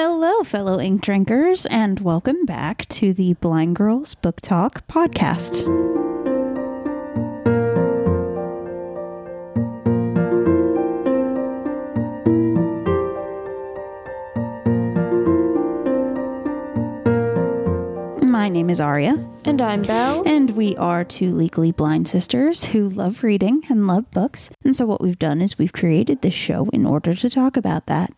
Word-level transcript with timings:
Hello, 0.00 0.44
fellow 0.44 0.78
ink 0.78 1.02
drinkers, 1.02 1.66
and 1.66 1.98
welcome 1.98 2.44
back 2.44 2.86
to 2.86 3.12
the 3.12 3.32
Blind 3.34 3.74
Girls 3.74 4.14
Book 4.14 4.40
Talk 4.40 4.86
podcast. 4.86 5.66
My 18.22 18.48
name 18.48 18.70
is 18.70 18.80
Aria, 18.80 19.16
And 19.44 19.60
I'm 19.60 19.82
Belle. 19.82 20.22
and 20.26 20.50
we 20.50 20.76
are 20.76 21.04
two 21.04 21.34
legally 21.34 21.72
blind 21.72 22.06
sisters 22.06 22.64
who 22.66 22.88
love 22.88 23.24
reading 23.24 23.62
and 23.68 23.86
love 23.86 24.10
books. 24.12 24.48
And 24.64 24.76
so, 24.76 24.86
what 24.86 25.00
we've 25.00 25.18
done 25.18 25.40
is 25.42 25.58
we've 25.58 25.72
created 25.72 26.22
this 26.22 26.34
show 26.34 26.68
in 26.72 26.86
order 26.86 27.14
to 27.14 27.30
talk 27.30 27.56
about 27.56 27.86
that. 27.86 28.12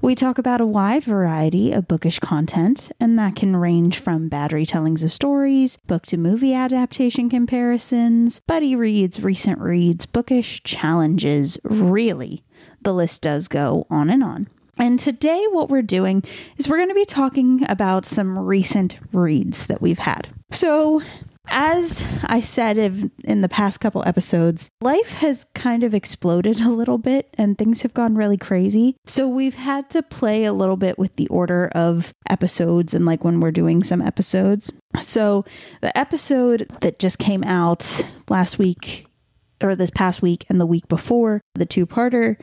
We 0.00 0.14
talk 0.14 0.38
about 0.38 0.60
a 0.60 0.66
wide 0.66 1.04
variety 1.04 1.72
of 1.72 1.88
bookish 1.88 2.18
content, 2.18 2.90
and 2.98 3.18
that 3.18 3.36
can 3.36 3.56
range 3.56 3.98
from 3.98 4.28
bad 4.28 4.52
retellings 4.52 5.04
of 5.04 5.12
stories, 5.12 5.76
book 5.86 6.06
to 6.06 6.16
movie 6.16 6.54
adaptation 6.54 7.28
comparisons, 7.28 8.40
buddy 8.40 8.74
reads, 8.74 9.22
recent 9.22 9.60
reads, 9.60 10.06
bookish 10.06 10.62
challenges. 10.62 11.58
Really, 11.64 12.42
the 12.82 12.94
list 12.94 13.22
does 13.22 13.48
go 13.48 13.86
on 13.90 14.10
and 14.10 14.22
on. 14.22 14.48
And 14.76 14.98
today, 14.98 15.44
what 15.50 15.68
we're 15.68 15.82
doing 15.82 16.22
is 16.56 16.68
we're 16.68 16.78
going 16.78 16.88
to 16.88 16.94
be 16.94 17.04
talking 17.04 17.68
about 17.68 18.06
some 18.06 18.38
recent 18.38 18.98
reads 19.12 19.66
that 19.66 19.82
we've 19.82 19.98
had. 19.98 20.28
So, 20.50 21.02
as 21.48 22.04
I 22.24 22.40
said 22.40 22.78
in 23.24 23.40
the 23.40 23.48
past 23.48 23.80
couple 23.80 24.02
episodes, 24.06 24.70
life 24.80 25.12
has 25.14 25.46
kind 25.54 25.82
of 25.82 25.94
exploded 25.94 26.60
a 26.60 26.70
little 26.70 26.98
bit 26.98 27.28
and 27.34 27.56
things 27.56 27.82
have 27.82 27.94
gone 27.94 28.14
really 28.14 28.36
crazy. 28.36 28.96
So, 29.06 29.26
we've 29.26 29.54
had 29.54 29.90
to 29.90 30.02
play 30.02 30.44
a 30.44 30.52
little 30.52 30.76
bit 30.76 30.98
with 30.98 31.16
the 31.16 31.28
order 31.28 31.70
of 31.74 32.12
episodes 32.28 32.94
and 32.94 33.04
like 33.04 33.24
when 33.24 33.40
we're 33.40 33.50
doing 33.50 33.82
some 33.82 34.02
episodes. 34.02 34.70
So, 35.00 35.44
the 35.80 35.96
episode 35.96 36.70
that 36.82 36.98
just 36.98 37.18
came 37.18 37.44
out 37.44 38.20
last 38.28 38.58
week 38.58 39.06
or 39.62 39.74
this 39.74 39.90
past 39.90 40.22
week 40.22 40.46
and 40.48 40.60
the 40.60 40.66
week 40.66 40.88
before, 40.88 41.40
the 41.54 41.66
two 41.66 41.86
parter. 41.86 42.36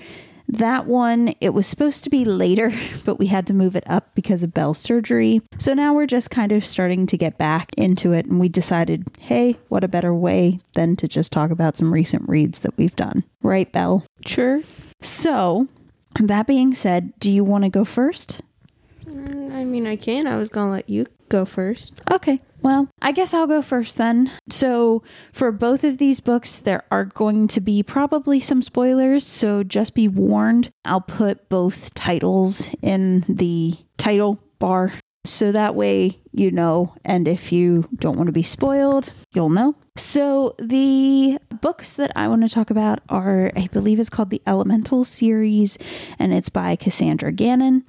That 0.48 0.86
one, 0.86 1.34
it 1.42 1.54
was 1.54 1.68
supposed 1.68 2.04
to 2.06 2.10
be 2.10 2.24
later, 2.24 2.72
but 3.06 3.20
we 3.20 3.28
had 3.28 3.46
to 3.48 3.54
move 3.54 3.76
it 3.76 3.84
up 3.88 4.16
because 4.16 4.44
of 4.44 4.54
Belle's 4.54 4.78
surgery. 4.78 5.42
So 5.58 5.74
now 5.74 5.94
we're 5.94 6.08
just 6.08 6.30
kind 6.30 6.52
of 6.52 6.66
starting 6.66 7.06
to 7.08 7.18
get 7.18 7.38
back 7.38 7.72
into 7.78 8.14
it, 8.14 8.26
and 8.26 8.40
we 8.40 8.50
decided, 8.50 9.08
hey, 9.20 9.58
what 9.68 9.84
a 9.84 9.88
better 9.88 10.14
way 10.14 10.60
than 10.74 10.96
to 10.98 11.08
just 11.08 11.32
talk 11.32 11.52
about 11.52 11.78
some 11.78 11.94
recent 11.94 12.28
reads 12.30 12.60
that 12.60 12.78
we've 12.78 12.96
done. 12.96 13.24
Right, 13.42 13.72
Bell? 13.72 14.06
Sure. 14.26 14.62
So, 15.02 15.68
that 16.20 16.48
being 16.48 16.74
said, 16.74 17.14
do 17.20 17.30
you 17.30 17.44
want 17.44 17.66
to 17.66 17.70
go 17.70 17.86
first? 17.86 18.42
Mm, 19.06 19.54
I 19.54 19.64
mean, 19.64 19.86
I 19.86 19.96
can. 19.96 20.28
I 20.28 20.38
was 20.38 20.50
going 20.50 20.68
to 20.68 20.72
let 20.72 20.90
you 20.90 21.06
go 21.30 21.46
first. 21.46 21.94
Okay. 22.12 22.40
Well, 22.62 22.90
I 23.02 23.12
guess 23.12 23.34
I'll 23.34 23.48
go 23.48 23.62
first 23.62 23.98
then. 23.98 24.32
So, 24.50 25.04
for 25.32 25.52
both 25.52 25.84
of 25.84 26.00
these 26.00 26.20
books, 26.20 26.60
there 26.60 26.84
are 26.90 27.06
going 27.06 27.48
to 27.50 27.62
be 27.62 27.84
probably 27.84 28.40
some 28.40 28.62
spoilers. 28.62 29.26
So, 29.26 29.64
just 29.64 29.94
be 29.94 30.08
warned. 30.08 30.72
I'll 30.84 31.02
put 31.02 31.50
both 31.50 31.94
titles 31.94 32.70
in 32.82 33.26
the 33.30 33.76
title 33.98 34.40
bar. 34.60 34.92
So 35.26 35.52
that 35.52 35.76
way 35.76 36.20
you 36.38 36.52
know. 36.52 36.94
And 37.04 37.28
if 37.28 37.52
you 37.52 37.90
don't 37.96 38.16
want 38.16 38.28
to 38.28 38.34
be 38.34 38.44
spoiled, 38.44 39.12
you'll 39.34 39.50
know. 39.50 39.76
So, 39.98 40.56
the 40.60 41.40
books 41.62 41.96
that 41.96 42.12
I 42.16 42.28
want 42.28 42.44
to 42.44 42.50
talk 42.50 42.70
about 42.70 43.00
are, 43.10 43.52
I 43.56 43.68
believe 43.68 44.00
it's 44.00 44.12
called 44.12 44.30
the 44.30 44.44
Elemental 44.46 45.04
series, 45.04 45.80
and 46.20 46.34
it's 46.34 46.50
by 46.50 46.76
Cassandra 46.76 47.32
Gannon. 47.32 47.84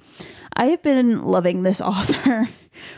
I 0.55 0.65
have 0.65 0.81
been 0.81 1.23
loving 1.23 1.61
this 1.61 1.79
author 1.81 2.49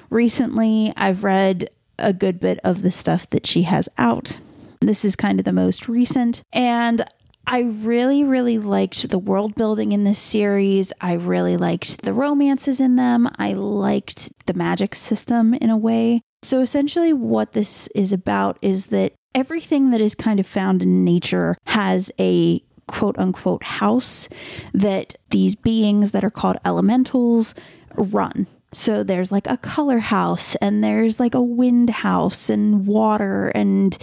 recently. 0.10 0.94
I've 0.96 1.24
read 1.24 1.70
a 2.00 2.14
good 2.14 2.40
bit 2.40 2.60
of 2.64 2.82
the 2.82 2.92
stuff 2.92 3.30
that 3.30 3.46
she 3.46 3.64
has 3.64 3.88
out. 3.98 4.40
This 4.82 5.06
is 5.06 5.16
kind 5.16 5.40
of 5.40 5.46
the 5.46 5.54
most 5.54 5.88
recent. 5.88 6.42
And 6.52 7.06
I 7.46 7.60
really, 7.60 8.24
really 8.24 8.58
liked 8.58 9.10
the 9.10 9.20
world 9.20 9.56
building 9.56 9.92
in 9.92 10.04
this 10.04 10.20
series. 10.20 10.94
I 11.02 11.14
really 11.14 11.58
liked 11.58 12.04
the 12.04 12.14
romances 12.14 12.80
in 12.80 12.96
them. 12.96 13.30
I 13.38 13.54
liked 13.54 14.32
the 14.46 14.54
magic 14.54 14.96
system 14.96 15.54
in 15.56 15.70
a 15.70 15.78
way. 15.78 16.22
So 16.44 16.62
essentially, 16.62 17.14
what 17.14 17.52
this 17.52 17.88
is 17.94 18.12
about 18.12 18.58
is 18.62 18.88
that 18.88 19.14
everything 19.36 19.92
that 19.92 20.02
is 20.02 20.16
kind 20.16 20.40
of 20.40 20.48
found 20.48 20.82
in 20.82 21.04
nature 21.04 21.58
has 21.66 22.12
a 22.20 22.64
quote 22.88 23.18
unquote 23.18 23.64
house 23.64 24.28
that 24.74 25.16
these 25.30 25.56
beings 25.56 26.12
that 26.12 26.24
are 26.24 26.32
called 26.32 26.58
elementals 26.66 27.56
run. 27.96 28.48
So 28.74 29.04
there's 29.04 29.32
like 29.32 29.48
a 29.48 29.58
color 29.58 30.00
house, 30.00 30.56
and 30.56 30.84
there's 30.84 31.20
like 31.20 31.36
a 31.36 31.42
wind 31.42 31.90
house, 31.90 32.50
and 32.50 32.88
water, 32.88 33.50
and 33.50 33.98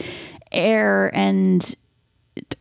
air, 0.52 1.10
and 1.14 1.74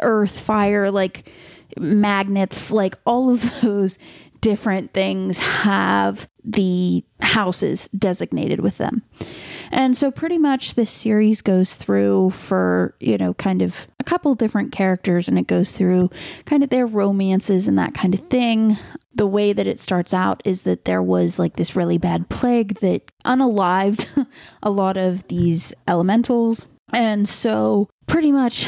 earth, 0.01 0.40
fire, 0.40 0.90
like 0.91 1.31
magnets, 1.78 2.72
like 2.72 2.95
all 3.06 3.29
of 3.29 3.44
those 3.62 4.00
different 4.41 4.93
things 4.93 5.39
have 5.39 6.27
the 6.43 7.03
houses 7.19 7.89
designated 7.97 8.61
with 8.61 8.77
them. 8.77 9.03
And 9.71 9.97
so 9.97 10.11
pretty 10.11 10.37
much 10.37 10.75
this 10.75 10.91
series 10.91 11.41
goes 11.41 11.75
through 11.75 12.31
for, 12.31 12.95
you 12.99 13.17
know, 13.17 13.33
kind 13.33 13.61
of 13.61 13.87
a 13.99 14.03
couple 14.03 14.33
different 14.35 14.71
characters 14.71 15.27
and 15.27 15.37
it 15.37 15.47
goes 15.47 15.73
through 15.73 16.09
kind 16.45 16.63
of 16.63 16.69
their 16.69 16.85
romances 16.85 17.67
and 17.67 17.77
that 17.77 17.93
kind 17.93 18.13
of 18.13 18.21
thing. 18.29 18.77
The 19.13 19.27
way 19.27 19.51
that 19.51 19.67
it 19.67 19.79
starts 19.79 20.13
out 20.13 20.41
is 20.45 20.61
that 20.61 20.85
there 20.85 21.03
was 21.03 21.37
like 21.37 21.55
this 21.55 21.75
really 21.75 21.97
bad 21.97 22.29
plague 22.29 22.79
that 22.79 23.11
unalived 23.25 24.25
a 24.63 24.69
lot 24.69 24.95
of 24.95 25.27
these 25.27 25.73
elementals. 25.87 26.67
And 26.93 27.27
so 27.27 27.89
pretty 28.05 28.31
much 28.31 28.67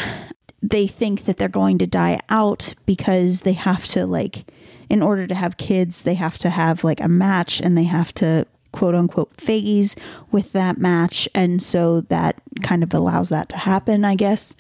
they 0.61 0.87
think 0.87 1.25
that 1.25 1.37
they're 1.37 1.47
going 1.47 1.77
to 1.77 1.87
die 1.87 2.19
out 2.29 2.73
because 2.85 3.41
they 3.41 3.53
have 3.53 3.85
to 3.87 4.05
like 4.05 4.51
in 4.89 5.01
order 5.01 5.27
to 5.27 5.35
have 5.35 5.57
kids 5.57 6.01
they 6.03 6.15
have 6.15 6.37
to 6.37 6.49
have 6.49 6.83
like 6.83 6.99
a 6.99 7.07
match 7.07 7.61
and 7.61 7.77
they 7.77 7.83
have 7.83 8.13
to 8.13 8.45
quote 8.71 8.95
unquote 8.95 9.31
phase 9.39 9.95
with 10.31 10.51
that 10.53 10.77
match. 10.77 11.27
And 11.33 11.61
so 11.61 12.01
that 12.01 12.41
kind 12.61 12.83
of 12.83 12.93
allows 12.93 13.29
that 13.29 13.49
to 13.49 13.57
happen 13.57 14.05
i 14.05 14.15
guess. 14.15 14.55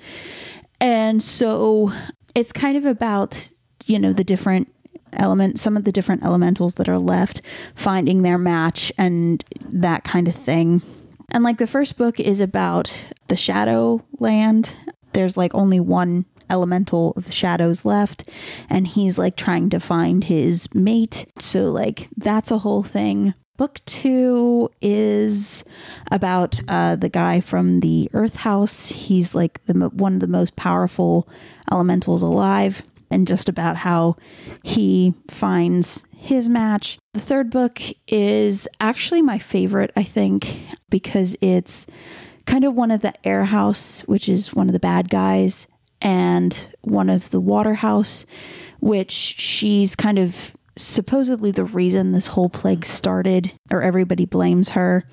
And 0.81 1.21
so 1.21 1.91
it's 2.35 2.51
kind 2.51 2.77
of 2.77 2.85
about 2.85 3.51
you 3.85 3.99
know 3.99 4.13
the 4.13 4.23
different 4.23 4.71
element 5.13 5.59
some 5.59 5.75
of 5.75 5.83
the 5.83 5.91
different 5.91 6.23
elementals 6.23 6.75
that 6.75 6.87
are 6.87 6.99
left 6.99 7.41
finding 7.73 8.21
their 8.21 8.37
match 8.37 8.91
and 8.97 9.43
that 9.61 10.03
kind 10.03 10.27
of 10.27 10.35
thing. 10.35 10.81
And 11.31 11.43
like 11.43 11.57
the 11.57 11.67
first 11.67 11.97
book 11.97 12.19
is 12.19 12.39
about 12.39 13.05
the 13.27 13.37
shadow 13.37 14.03
land 14.19 14.75
there's 15.13 15.37
like 15.37 15.53
only 15.55 15.79
one 15.79 16.25
elemental 16.49 17.13
of 17.15 17.25
the 17.25 17.31
shadows 17.31 17.85
left 17.85 18.29
and 18.69 18.87
he's 18.87 19.17
like 19.17 19.35
trying 19.35 19.69
to 19.69 19.79
find 19.79 20.25
his 20.25 20.73
mate. 20.73 21.25
So 21.37 21.71
like 21.71 22.09
that's 22.17 22.51
a 22.51 22.59
whole 22.59 22.83
thing. 22.83 23.33
Book 23.57 23.79
two 23.85 24.69
is 24.81 25.65
about 26.11 26.61
uh, 26.69 26.95
the 26.95 27.09
guy 27.09 27.41
from 27.41 27.81
the 27.81 28.09
earth 28.13 28.37
house. 28.37 28.87
He's 28.87 29.35
like 29.35 29.63
the 29.65 29.89
one 29.89 30.13
of 30.13 30.19
the 30.21 30.27
most 30.27 30.55
powerful 30.55 31.27
elementals 31.69 32.21
alive 32.21 32.83
and 33.11 33.27
just 33.27 33.49
about 33.49 33.77
how 33.77 34.15
he 34.63 35.13
finds 35.29 36.05
his 36.15 36.47
match. 36.47 36.99
The 37.13 37.19
third 37.19 37.49
book 37.49 37.81
is 38.07 38.67
actually 38.79 39.21
my 39.21 39.37
favorite 39.37 39.91
i 39.95 40.03
think 40.03 40.57
because 40.89 41.35
it's 41.41 41.85
kind 42.45 42.63
of 42.63 42.73
one 42.73 42.91
of 42.91 43.01
the 43.01 43.13
air 43.27 43.45
house 43.45 44.01
which 44.01 44.27
is 44.27 44.53
one 44.53 44.67
of 44.67 44.73
the 44.73 44.79
bad 44.79 45.09
guys 45.09 45.67
and 46.01 46.67
one 46.81 47.09
of 47.09 47.29
the 47.29 47.39
waterhouse 47.39 48.25
which 48.79 49.11
she's 49.11 49.95
kind 49.95 50.17
of 50.17 50.55
supposedly 50.75 51.51
the 51.51 51.65
reason 51.65 52.13
this 52.13 52.27
whole 52.27 52.49
plague 52.49 52.85
started 52.85 53.51
or 53.69 53.81
everybody 53.81 54.25
blames 54.25 54.69
her. 54.69 55.03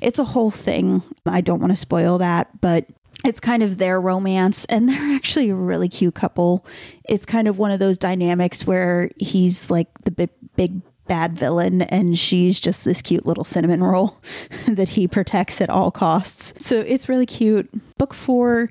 It's 0.00 0.20
a 0.20 0.24
whole 0.24 0.52
thing. 0.52 1.02
I 1.26 1.40
don't 1.40 1.58
want 1.58 1.72
to 1.72 1.76
spoil 1.76 2.18
that 2.18 2.60
but 2.60 2.86
it's 3.24 3.40
kind 3.40 3.62
of 3.64 3.78
their 3.78 4.00
romance 4.00 4.64
and 4.66 4.88
they're 4.88 5.14
actually 5.16 5.50
a 5.50 5.54
really 5.54 5.88
cute 5.88 6.14
couple. 6.14 6.64
It's 7.08 7.26
kind 7.26 7.48
of 7.48 7.58
one 7.58 7.72
of 7.72 7.80
those 7.80 7.98
dynamics 7.98 8.66
where 8.66 9.10
he's 9.16 9.70
like 9.70 9.88
the 10.04 10.10
big, 10.10 10.30
big 10.56 10.80
bad 11.08 11.36
villain 11.36 11.82
and 11.82 12.18
she's 12.18 12.60
just 12.60 12.84
this 12.84 13.02
cute 13.02 13.26
little 13.26 13.44
cinnamon 13.44 13.82
roll 13.82 14.20
that 14.68 14.90
he 14.90 15.08
protects 15.08 15.60
at 15.60 15.70
all 15.70 15.90
costs. 15.90 16.54
So 16.64 16.80
it's 16.80 17.08
really 17.08 17.26
cute. 17.26 17.68
Book 17.98 18.14
four 18.14 18.70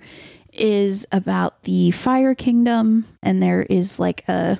is 0.59 1.05
about 1.11 1.63
the 1.63 1.91
fire 1.91 2.35
kingdom 2.35 3.05
and 3.21 3.41
there 3.41 3.63
is 3.63 3.99
like 3.99 4.27
a 4.27 4.59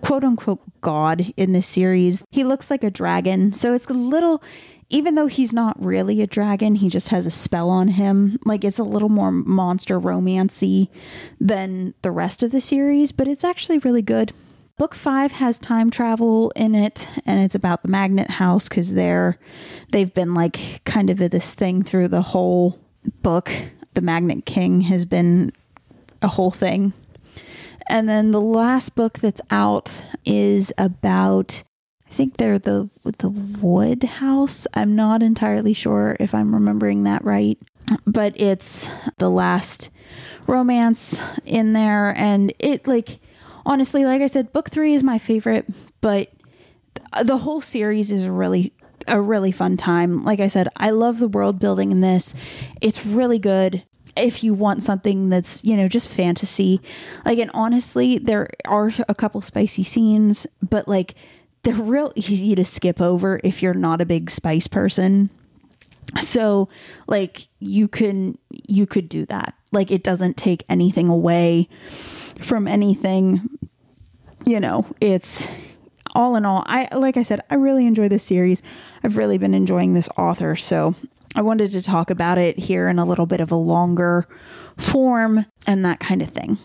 quote 0.00 0.24
unquote 0.24 0.60
god 0.80 1.32
in 1.36 1.52
the 1.52 1.62
series. 1.62 2.22
He 2.30 2.44
looks 2.44 2.70
like 2.70 2.84
a 2.84 2.90
dragon 2.90 3.52
so 3.52 3.74
it's 3.74 3.86
a 3.86 3.94
little 3.94 4.42
even 4.90 5.16
though 5.16 5.26
he's 5.26 5.52
not 5.52 5.76
really 5.84 6.22
a 6.22 6.26
dragon 6.26 6.76
he 6.76 6.88
just 6.88 7.08
has 7.08 7.26
a 7.26 7.30
spell 7.30 7.70
on 7.70 7.88
him. 7.88 8.38
Like 8.44 8.64
it's 8.64 8.78
a 8.78 8.84
little 8.84 9.08
more 9.08 9.32
monster 9.32 10.00
romancy 10.00 10.88
than 11.40 11.94
the 12.02 12.10
rest 12.10 12.42
of 12.42 12.52
the 12.52 12.60
series 12.60 13.12
but 13.12 13.28
it's 13.28 13.44
actually 13.44 13.78
really 13.78 14.02
good. 14.02 14.32
Book 14.78 14.94
five 14.94 15.32
has 15.32 15.58
time 15.58 15.90
travel 15.90 16.52
in 16.54 16.76
it, 16.76 17.08
and 17.26 17.40
it's 17.40 17.56
about 17.56 17.82
the 17.82 17.88
Magnet 17.88 18.30
House 18.30 18.68
because 18.68 18.94
they're 18.94 19.36
they've 19.90 20.14
been 20.14 20.34
like 20.34 20.82
kind 20.84 21.10
of 21.10 21.18
this 21.18 21.52
thing 21.52 21.82
through 21.82 22.06
the 22.06 22.22
whole 22.22 22.78
book. 23.20 23.50
The 23.98 24.04
Magnet 24.04 24.46
King 24.46 24.82
has 24.82 25.04
been 25.04 25.50
a 26.22 26.28
whole 26.28 26.52
thing. 26.52 26.92
And 27.90 28.08
then 28.08 28.30
the 28.30 28.40
last 28.40 28.94
book 28.94 29.18
that's 29.18 29.40
out 29.50 30.04
is 30.24 30.72
about 30.78 31.64
I 32.08 32.14
think 32.14 32.36
they're 32.36 32.60
the 32.60 32.88
the 33.02 33.28
Wood 33.28 34.04
House. 34.04 34.68
I'm 34.72 34.94
not 34.94 35.20
entirely 35.20 35.72
sure 35.72 36.16
if 36.20 36.32
I'm 36.32 36.54
remembering 36.54 37.02
that 37.02 37.24
right, 37.24 37.58
but 38.06 38.40
it's 38.40 38.88
the 39.16 39.30
last 39.30 39.90
romance 40.46 41.20
in 41.44 41.72
there 41.72 42.16
and 42.16 42.52
it 42.60 42.86
like 42.86 43.18
honestly 43.66 44.04
like 44.04 44.22
I 44.22 44.28
said 44.28 44.52
book 44.52 44.70
3 44.70 44.94
is 44.94 45.02
my 45.02 45.18
favorite, 45.18 45.66
but 46.00 46.32
the 47.24 47.38
whole 47.38 47.60
series 47.60 48.12
is 48.12 48.28
really 48.28 48.72
a 49.08 49.20
really 49.20 49.52
fun 49.52 49.76
time. 49.76 50.24
Like 50.24 50.40
I 50.40 50.48
said, 50.48 50.68
I 50.76 50.90
love 50.90 51.18
the 51.18 51.28
world 51.28 51.58
building 51.58 51.92
in 51.92 52.00
this. 52.00 52.34
It's 52.80 53.04
really 53.04 53.38
good 53.38 53.84
if 54.16 54.42
you 54.42 54.54
want 54.54 54.82
something 54.82 55.28
that's, 55.28 55.62
you 55.64 55.76
know, 55.76 55.88
just 55.88 56.08
fantasy. 56.08 56.80
Like 57.24 57.38
and 57.38 57.50
honestly, 57.54 58.18
there 58.18 58.48
are 58.66 58.90
a 59.08 59.14
couple 59.14 59.40
spicy 59.40 59.84
scenes, 59.84 60.46
but 60.62 60.88
like 60.88 61.14
they're 61.62 61.74
real 61.74 62.12
easy 62.14 62.54
to 62.54 62.64
skip 62.64 63.00
over 63.00 63.40
if 63.44 63.62
you're 63.62 63.74
not 63.74 64.00
a 64.00 64.06
big 64.06 64.30
spice 64.30 64.66
person. 64.66 65.30
So, 66.20 66.68
like 67.06 67.48
you 67.58 67.86
can 67.86 68.38
you 68.50 68.86
could 68.86 69.08
do 69.08 69.26
that. 69.26 69.54
Like 69.72 69.90
it 69.90 70.02
doesn't 70.02 70.36
take 70.36 70.64
anything 70.68 71.08
away 71.08 71.68
from 72.40 72.66
anything. 72.66 73.48
You 74.46 74.60
know, 74.60 74.86
it's 75.00 75.46
all 76.18 76.36
in 76.36 76.44
all, 76.44 76.64
I 76.66 76.88
like 76.94 77.16
I 77.16 77.22
said, 77.22 77.40
I 77.48 77.54
really 77.54 77.86
enjoy 77.86 78.08
this 78.08 78.24
series. 78.24 78.60
I've 79.02 79.16
really 79.16 79.38
been 79.38 79.54
enjoying 79.54 79.94
this 79.94 80.08
author, 80.18 80.56
so 80.56 80.94
I 81.34 81.42
wanted 81.42 81.70
to 81.70 81.82
talk 81.82 82.10
about 82.10 82.36
it 82.36 82.58
here 82.58 82.88
in 82.88 82.98
a 82.98 83.04
little 83.06 83.24
bit 83.26 83.40
of 83.40 83.50
a 83.52 83.56
longer 83.56 84.26
form 84.76 85.46
and 85.66 85.84
that 85.84 86.00
kind 86.00 86.20
of 86.20 86.30
thing. 86.30 86.58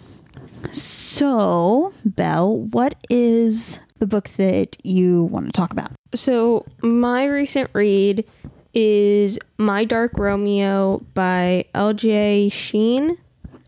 So, 0.72 1.94
Belle, 2.04 2.58
what 2.58 2.96
is 3.10 3.80
the 4.00 4.08
book 4.08 4.30
that 4.38 4.76
you 4.84 5.26
want 5.26 5.46
to 5.46 5.52
talk 5.52 5.72
about? 5.72 5.92
So, 6.16 6.66
my 6.82 7.26
recent 7.26 7.70
read 7.74 8.26
is 8.74 9.38
My 9.58 9.86
Dark 9.86 10.18
Romeo 10.18 11.00
by 11.14 11.66
L.J. 11.76 12.50
Shen 12.50 13.18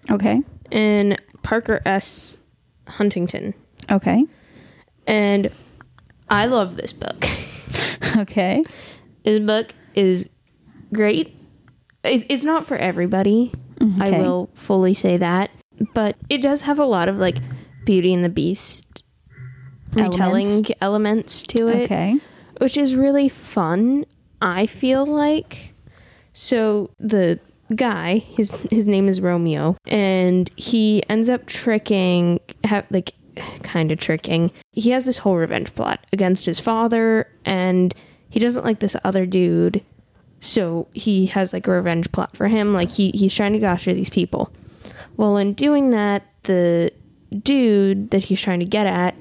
Okay. 0.10 0.42
and 0.72 1.16
Parker 1.44 1.82
S. 1.86 2.38
Huntington. 2.88 3.54
Okay. 3.92 4.26
And 5.06 5.52
I 6.30 6.46
love 6.48 6.76
this 6.78 6.94
book. 6.94 7.26
Okay. 8.18 8.64
This 9.26 9.40
book 9.40 9.74
is 9.94 10.30
great. 10.94 11.36
It, 12.06 12.26
it's 12.30 12.46
not 12.46 12.66
for 12.66 12.78
everybody. 12.78 13.52
Mm-hmm. 13.80 14.02
I 14.02 14.10
will 14.12 14.50
fully 14.54 14.94
say 14.94 15.18
that. 15.18 15.50
But 15.94 16.16
it 16.30 16.38
does 16.42 16.62
have 16.62 16.80
a 16.80 16.86
lot 16.86 17.10
of 17.10 17.18
like 17.18 17.38
Beauty 17.84 18.14
and 18.14 18.24
the 18.24 18.30
Beast 18.30 19.04
retelling 19.94 20.46
Elements. 20.46 20.72
elements, 20.82 21.44
to 21.44 21.68
it, 21.68 21.84
Okay. 21.86 22.18
which 22.60 22.78
is 22.78 22.96
really 22.96 23.28
fun. 23.28 24.06
I 24.42 24.66
feel 24.66 25.06
like. 25.06 25.74
So 26.32 26.92
the 27.00 27.40
guy, 27.76 28.20
his 28.20 28.52
his 28.70 28.86
name 28.86 29.10
is 29.10 29.20
Romeo, 29.20 29.76
and 29.88 30.50
he 30.56 31.04
ends 31.10 31.28
up 31.28 31.48
tricking, 31.48 32.40
ha- 32.66 32.84
like 32.92 33.14
kind 33.64 33.92
of 33.92 34.00
tricking. 34.00 34.52
He 34.72 34.92
has 34.92 35.06
this 35.06 35.20
whole 35.20 35.36
revenge 35.36 35.74
plot 35.76 36.06
against 36.14 36.46
his 36.46 36.60
father, 36.60 37.28
and 37.44 37.94
he 38.30 38.40
doesn't 38.40 38.66
like 38.66 38.80
this 38.80 38.96
other 39.04 39.26
dude. 39.26 39.84
So 40.40 40.88
he 40.94 41.28
has 41.28 41.54
like 41.54 41.68
a 41.68 41.72
revenge 41.72 42.12
plot 42.12 42.36
for 42.36 42.48
him. 42.48 42.74
Like 42.74 42.92
he 42.92 43.12
he's 43.12 43.34
trying 43.34 43.54
to 43.54 43.60
go 43.60 43.68
after 43.68 43.94
these 43.94 44.10
people. 44.10 44.52
Well, 45.18 45.38
in 45.38 45.54
doing 45.54 45.92
that, 45.92 46.24
the 46.44 46.92
dude 47.44 48.12
that 48.12 48.26
he's 48.26 48.42
trying 48.42 48.60
to 48.60 48.66
get 48.66 48.88
at 48.88 49.16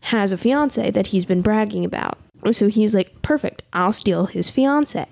has 0.00 0.32
a 0.32 0.38
fiance 0.38 0.90
that 0.90 1.08
he's 1.08 1.24
been 1.24 1.42
bragging 1.42 1.84
about. 1.84 2.18
So 2.52 2.68
he's 2.68 2.94
like, 2.94 3.20
perfect, 3.22 3.62
I'll 3.72 3.92
steal 3.92 4.26
his 4.26 4.48
fiance. 4.48 5.06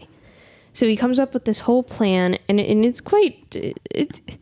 So 0.73 0.87
he 0.87 0.97
comes 0.97 1.19
up 1.19 1.35
with 1.35 1.45
this 1.45 1.61
whole 1.61 1.83
plan, 1.83 2.39
and, 2.49 2.61
and 2.61 2.85
it's 2.85 3.01
quite. 3.01 3.57
It, 3.91 4.39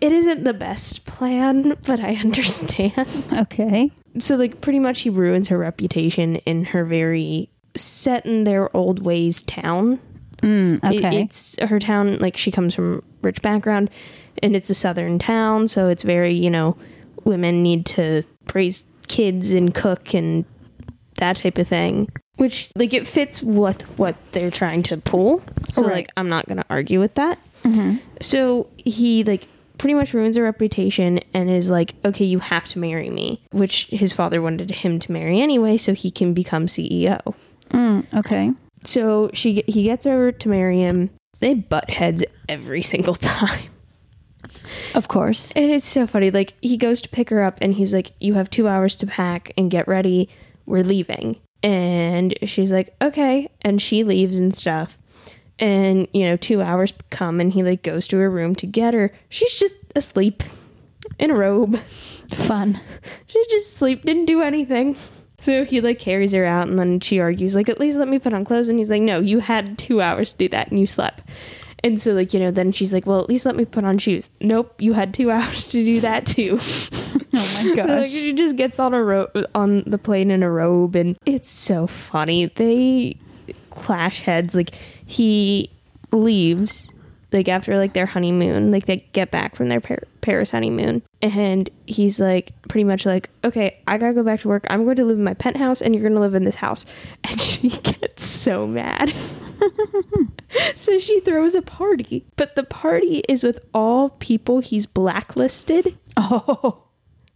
it 0.00 0.12
isn't 0.12 0.44
the 0.44 0.54
best 0.54 1.04
plan, 1.06 1.76
but 1.86 2.00
I 2.00 2.14
understand. 2.24 3.06
Okay. 3.36 3.90
So, 4.18 4.36
like, 4.36 4.60
pretty 4.60 4.78
much 4.78 5.00
he 5.00 5.10
ruins 5.10 5.48
her 5.48 5.58
reputation 5.58 6.36
in 6.36 6.64
her 6.66 6.84
very 6.84 7.50
set 7.76 8.24
in 8.26 8.44
their 8.44 8.74
old 8.76 9.04
ways 9.04 9.42
town. 9.42 10.00
Mm, 10.42 10.76
It- 10.92 11.04
okay. 11.04 11.22
it's 11.22 11.56
her 11.60 11.78
town, 11.78 12.16
like, 12.18 12.36
she 12.36 12.50
comes 12.50 12.74
from 12.74 13.02
rich 13.22 13.42
background, 13.42 13.90
and 14.42 14.54
it's 14.56 14.70
a 14.70 14.74
southern 14.74 15.18
town, 15.18 15.68
so 15.68 15.88
it's 15.88 16.02
very, 16.02 16.32
you 16.34 16.50
know, 16.50 16.76
women 17.24 17.62
need 17.62 17.84
to 17.86 18.22
raise 18.54 18.84
kids 19.08 19.50
and 19.52 19.74
cook 19.74 20.14
and 20.14 20.44
that 21.16 21.36
type 21.36 21.58
of 21.58 21.66
thing. 21.68 22.08
Which, 22.36 22.70
like, 22.76 22.94
it 22.94 23.06
fits 23.08 23.42
with 23.42 23.82
what 23.98 24.14
they're 24.32 24.50
trying 24.52 24.84
to 24.84 24.96
pull. 24.96 25.42
So, 25.70 25.82
Right. 25.82 25.92
like, 25.92 26.08
I'm 26.16 26.28
not 26.28 26.46
going 26.46 26.58
to 26.58 26.64
argue 26.70 27.00
with 27.00 27.14
that. 27.14 27.38
hmm 27.64 27.96
So 28.20 28.68
he 28.76 29.24
like 29.24 29.48
pretty 29.78 29.94
much 29.94 30.12
ruins 30.12 30.36
her 30.36 30.42
reputation 30.42 31.20
and 31.32 31.48
is 31.48 31.70
like, 31.70 31.94
okay, 32.04 32.24
you 32.24 32.40
have 32.40 32.66
to 32.66 32.78
marry 32.78 33.10
me, 33.10 33.42
which 33.52 33.86
his 33.86 34.12
father 34.12 34.42
wanted 34.42 34.70
him 34.70 34.98
to 34.98 35.12
marry 35.12 35.40
anyway, 35.40 35.76
so 35.76 35.94
he 35.94 36.10
can 36.10 36.34
become 36.34 36.66
CEO. 36.66 37.34
Mm, 37.70 38.04
okay. 38.18 38.52
So 38.84 39.30
she 39.32 39.64
he 39.66 39.84
gets 39.84 40.04
her 40.06 40.32
to 40.32 40.48
marry 40.48 40.80
him. 40.80 41.10
They 41.40 41.54
butt 41.54 41.90
heads 41.90 42.24
every 42.48 42.82
single 42.82 43.14
time. 43.16 43.70
Of 44.94 45.08
course. 45.08 45.52
And 45.52 45.70
it's 45.70 45.86
so 45.86 46.06
funny. 46.06 46.30
Like 46.30 46.54
he 46.60 46.76
goes 46.76 47.00
to 47.02 47.08
pick 47.08 47.30
her 47.30 47.42
up 47.42 47.58
and 47.60 47.74
he's 47.74 47.92
like, 47.92 48.12
You 48.20 48.34
have 48.34 48.50
two 48.50 48.68
hours 48.68 48.96
to 48.96 49.06
pack 49.06 49.52
and 49.56 49.70
get 49.70 49.88
ready. 49.88 50.28
We're 50.66 50.82
leaving. 50.84 51.40
And 51.62 52.34
she's 52.44 52.72
like, 52.72 52.94
Okay. 53.02 53.50
And 53.62 53.80
she 53.80 54.04
leaves 54.04 54.38
and 54.38 54.54
stuff. 54.54 54.98
And, 55.58 56.06
you 56.12 56.24
know, 56.24 56.36
two 56.36 56.62
hours 56.62 56.92
come 57.10 57.40
and 57.40 57.52
he 57.52 57.62
like 57.62 57.82
goes 57.82 58.06
to 58.08 58.18
her 58.18 58.30
room 58.30 58.54
to 58.56 58.66
get 58.66 58.94
her. 58.94 59.12
She's 59.28 59.56
just 59.58 59.74
asleep 59.96 60.42
in 61.18 61.30
a 61.30 61.34
robe. 61.34 61.78
Fun. 62.32 62.80
She 63.26 63.44
just 63.50 63.76
sleep 63.76 64.02
didn't 64.04 64.26
do 64.26 64.42
anything. 64.42 64.96
So 65.40 65.64
he 65.64 65.80
like 65.80 65.98
carries 65.98 66.32
her 66.32 66.44
out 66.44 66.68
and 66.68 66.78
then 66.78 67.00
she 67.00 67.18
argues, 67.20 67.54
like, 67.54 67.68
at 67.68 67.80
least 67.80 67.98
let 67.98 68.08
me 68.08 68.18
put 68.18 68.34
on 68.34 68.44
clothes. 68.44 68.68
And 68.68 68.78
he's 68.78 68.90
like, 68.90 69.02
No, 69.02 69.20
you 69.20 69.40
had 69.40 69.78
two 69.78 70.00
hours 70.00 70.32
to 70.32 70.38
do 70.38 70.48
that 70.50 70.70
and 70.70 70.78
you 70.78 70.86
slept. 70.86 71.22
And 71.84 72.00
so 72.00 72.12
like, 72.12 72.34
you 72.34 72.40
know, 72.40 72.50
then 72.50 72.72
she's 72.72 72.92
like, 72.92 73.06
Well, 73.06 73.20
at 73.20 73.28
least 73.28 73.46
let 73.46 73.56
me 73.56 73.64
put 73.64 73.84
on 73.84 73.98
shoes. 73.98 74.30
Nope, 74.40 74.74
you 74.80 74.92
had 74.94 75.14
two 75.14 75.30
hours 75.32 75.68
to 75.68 75.84
do 75.84 76.00
that 76.00 76.26
too. 76.26 76.58
Oh 77.34 77.60
my 77.62 77.68
like 77.70 77.76
gosh. 77.86 78.10
she 78.10 78.32
just 78.32 78.56
gets 78.56 78.78
on 78.78 78.94
a 78.94 79.02
ro- 79.04 79.28
on 79.54 79.84
the 79.86 79.98
plane 79.98 80.30
in 80.30 80.42
a 80.42 80.50
robe 80.50 80.96
and 80.96 81.16
it's 81.26 81.48
so 81.48 81.86
funny. 81.86 82.46
They 82.46 83.16
clash 83.70 84.20
heads 84.20 84.54
like 84.54 84.74
he 85.08 85.70
leaves 86.12 86.88
like 87.32 87.48
after 87.48 87.76
like 87.76 87.92
their 87.92 88.06
honeymoon, 88.06 88.70
like 88.70 88.86
they 88.86 88.98
get 89.12 89.30
back 89.30 89.56
from 89.56 89.68
their 89.68 89.80
Par- 89.80 90.04
Paris 90.20 90.50
honeymoon 90.50 91.02
and 91.20 91.68
he's 91.86 92.20
like 92.20 92.52
pretty 92.68 92.84
much 92.84 93.04
like, 93.04 93.30
"Okay, 93.44 93.80
I 93.86 93.98
got 93.98 94.08
to 94.08 94.14
go 94.14 94.22
back 94.22 94.40
to 94.40 94.48
work. 94.48 94.66
I'm 94.70 94.84
going 94.84 94.96
to 94.96 95.04
live 95.04 95.18
in 95.18 95.24
my 95.24 95.34
penthouse 95.34 95.82
and 95.82 95.94
you're 95.94 96.02
going 96.02 96.14
to 96.14 96.20
live 96.20 96.34
in 96.34 96.44
this 96.44 96.56
house." 96.56 96.84
And 97.24 97.40
she 97.40 97.68
gets 97.82 98.24
so 98.24 98.66
mad. 98.66 99.12
so 100.76 100.98
she 100.98 101.20
throws 101.20 101.54
a 101.54 101.62
party, 101.62 102.24
but 102.36 102.54
the 102.54 102.62
party 102.62 103.22
is 103.28 103.42
with 103.42 103.58
all 103.74 104.10
people 104.10 104.60
he's 104.60 104.86
blacklisted. 104.86 105.98
Oh. 106.16 106.84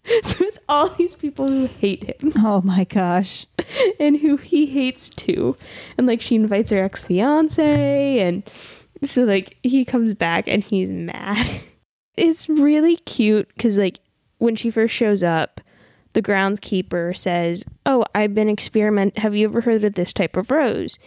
So 0.25 0.45
it's 0.45 0.59
all 0.69 0.89
these 0.89 1.15
people 1.15 1.49
who 1.49 1.67
hate 1.67 2.05
him 2.05 2.33
Oh 2.39 2.61
my 2.63 2.85
gosh. 2.85 3.47
and 4.01 4.19
who 4.19 4.37
he 4.37 4.67
hates 4.67 5.11
too. 5.11 5.57
And 5.97 6.07
like 6.07 6.21
she 6.21 6.35
invites 6.35 6.71
her 6.71 6.83
ex 6.83 7.05
fiance, 7.05 8.19
and 8.19 8.43
so 9.05 9.23
like 9.25 9.57
he 9.63 9.85
comes 9.85 10.15
back 10.15 10.49
and 10.49 10.63
he's 10.63 10.91
mad. 10.91 11.63
It's 12.17 12.49
really 12.49 12.97
cute 12.97 13.49
because 13.55 13.79
like 13.79 14.01
when 14.39 14.55
she 14.57 14.71
first 14.71 14.95
shows 14.95 15.23
up, 15.23 15.61
the 16.13 16.23
groundskeeper 16.23 17.17
says, 17.17 17.65
"Oh, 17.87 18.05
I've 18.15 18.35
been 18.35 18.49
experiment. 18.49 19.19
Have 19.19 19.35
you 19.35 19.49
ever 19.49 19.63
heard 19.63 19.83
of 19.85 19.95
this 19.95 20.13
type 20.13 20.37
of 20.37 20.51
rose?" 20.51 20.99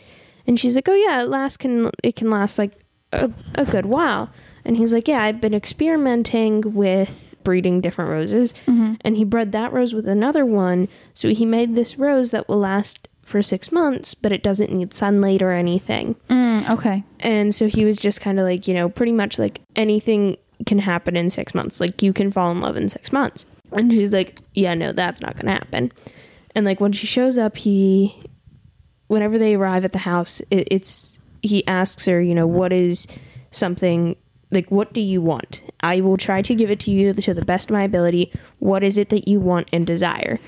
And 0.48 0.60
she's 0.60 0.76
like, 0.76 0.90
"Oh 0.90 0.96
yeah, 0.96 1.22
it 1.22 1.30
lasts 1.30 1.58
can 1.58 1.92
it 2.04 2.16
can 2.16 2.30
last 2.30 2.58
like 2.58 2.80
a, 3.12 3.32
a 3.54 3.66
good 3.66 3.86
while." 3.86 4.32
And 4.64 4.78
he's 4.78 4.94
like, 4.94 5.08
"Yeah, 5.08 5.22
I've 5.22 5.42
been 5.42 5.54
experimenting 5.54 6.74
with 6.74 7.35
breeding 7.46 7.80
different 7.80 8.12
roses." 8.12 8.54
Mhm. 8.68 8.98
and 9.02 9.16
he 9.16 9.24
bred 9.24 9.54
that 9.54 9.72
rose 9.72 9.94
with 9.94 10.08
another 10.08 10.46
one. 10.46 10.90
So 11.14 11.30
he 11.30 11.46
made 11.46 11.76
this 11.76 11.98
rose 11.98 12.32
that 12.32 12.50
will 12.50 12.58
last 12.60 13.08
for 13.24 13.42
six 13.42 13.72
months, 13.72 14.14
but 14.14 14.32
it 14.32 14.44
doesn't 14.44 14.72
need 14.72 14.94
sunlight 14.94 15.42
or 15.42 15.52
anything. 15.52 16.16
Mm, 16.30 16.70
okay. 16.70 17.04
And 17.22 17.56
so 17.56 17.68
he 17.68 17.86
was 17.86 17.98
just 17.98 18.20
kind 18.22 18.40
of 18.40 18.46
like, 18.46 18.68
you 18.68 18.74
know, 18.74 18.90
pretty 18.90 19.12
much 19.14 19.40
like 19.40 19.62
anything 19.76 20.38
can 20.66 20.80
happen 20.80 21.16
in 21.18 21.30
six 21.30 21.56
months. 21.56 21.80
Like 21.80 22.04
you 22.04 22.14
can 22.14 22.32
fall 22.32 22.52
in 22.52 22.60
love 22.62 22.78
in 22.78 22.88
six 22.90 23.12
months. 23.12 23.46
And 23.72 23.92
she's 23.92 24.14
like, 24.14 24.40
yeah, 24.54 24.74
no, 24.76 24.92
that's 24.92 25.22
not 25.22 25.34
going 25.36 25.48
to 25.48 25.54
happen. 25.54 25.92
And 26.54 26.66
like 26.66 26.80
when 26.80 26.92
she 26.92 27.08
shows 27.08 27.38
up, 27.38 27.58
he, 27.58 28.16
whenever 29.08 29.38
they 29.40 29.56
arrive 29.56 29.84
at 29.86 29.92
the 29.92 29.98
house, 30.00 30.40
it, 30.52 30.68
it's, 30.72 31.18
he 31.42 31.66
asks 31.68 32.06
her, 32.06 32.22
you 32.22 32.36
know, 32.36 32.48
what 32.48 32.72
is 32.72 33.08
something, 33.52 34.16
like, 34.56 34.72
what 34.72 34.94
do 34.94 35.02
you 35.02 35.22
want? 35.22 35.62
I 35.82 36.02
will 36.02 36.18
try 36.18 36.42
to 36.42 36.56
give 36.56 36.72
it 36.72 36.80
to 36.82 36.92
you 36.92 37.14
to 37.14 37.34
the 37.34 37.46
best 37.46 37.70
of 37.70 37.74
my 37.74 37.84
ability. 37.84 38.32
What 38.60 38.84
is 38.84 38.98
it 38.98 39.10
that 39.10 39.28
you 39.28 39.40
want 39.40 39.70
and 39.72 39.86
desire? 39.86 40.40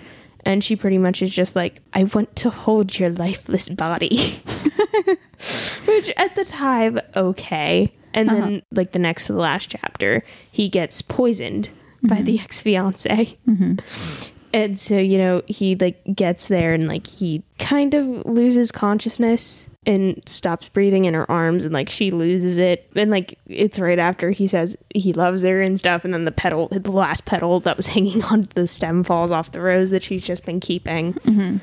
And 0.46 0.64
she 0.64 0.76
pretty 0.76 0.98
much 0.98 1.22
is 1.22 1.30
just 1.30 1.56
like, 1.56 1.82
I 1.94 2.06
want 2.06 2.36
to 2.38 2.50
hold 2.50 2.98
your 2.98 3.10
lifeless 3.10 3.70
body. 3.70 4.42
Which 5.86 6.12
at 6.16 6.36
the 6.36 6.46
time, 6.46 7.00
okay. 7.16 7.92
And 8.14 8.30
then, 8.30 8.44
uh-huh. 8.44 8.62
like, 8.72 8.92
the 8.94 9.00
next 9.00 9.28
to 9.28 9.34
the 9.34 9.40
last 9.40 9.70
chapter, 9.70 10.24
he 10.52 10.70
gets 10.70 11.02
poisoned 11.02 11.70
by 12.02 12.22
the 12.22 12.38
mm-hmm. 12.38 12.46
ex 12.46 12.62
fiance. 12.62 13.38
Mm-hmm. 13.48 13.74
And 14.54 14.80
so, 14.80 14.98
you 14.98 15.18
know, 15.18 15.42
he 15.46 15.76
like 15.76 16.02
gets 16.16 16.48
there 16.48 16.74
and 16.74 16.88
like 16.88 17.06
he 17.06 17.44
kind 17.60 17.94
of 17.94 18.26
loses 18.26 18.72
consciousness 18.72 19.68
and 19.88 20.22
stops 20.28 20.68
breathing 20.68 21.06
in 21.06 21.14
her 21.14 21.30
arms 21.32 21.64
and 21.64 21.74
like 21.74 21.90
she 21.90 22.12
loses 22.12 22.58
it. 22.58 22.92
And 22.96 23.10
like 23.10 23.40
it's 23.48 23.80
right 23.80 23.98
after 23.98 24.32
he 24.32 24.46
says 24.46 24.76
he 24.94 25.14
loves 25.14 25.44
her 25.44 25.62
and 25.62 25.80
stuff. 25.80 26.04
And 26.04 26.14
then 26.14 26.26
the 26.26 26.32
petal, 26.32 26.68
the 26.68 26.92
last 26.92 27.26
petal 27.26 27.62
that 27.62 27.78
was 27.78 27.88
hanging 27.96 28.24
on 28.26 28.50
the 28.54 28.68
stem 28.68 29.04
falls 29.06 29.32
off 29.32 29.54
the 29.54 29.62
rose 29.62 29.90
that 29.92 30.04
she's 30.04 30.24
just 30.24 30.46
been 30.46 30.60
keeping. 30.60 31.14
Mm-hmm. 31.14 31.58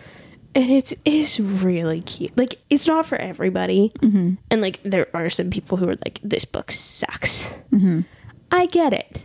And 0.56 0.70
it's 0.70 0.94
is 1.04 1.38
really 1.38 2.00
cute. 2.00 2.36
Like 2.36 2.60
it's 2.70 2.86
not 2.86 3.04
for 3.04 3.16
everybody. 3.16 3.92
Mm-hmm. 3.98 4.34
And 4.50 4.60
like 4.62 4.80
there 4.82 5.08
are 5.12 5.28
some 5.28 5.50
people 5.50 5.76
who 5.76 5.88
are 5.88 5.96
like, 6.04 6.18
this 6.24 6.46
book 6.46 6.72
sucks. 6.72 7.48
Mm-hmm. 7.70 8.00
I 8.50 8.66
get 8.66 8.94
it. 8.94 9.22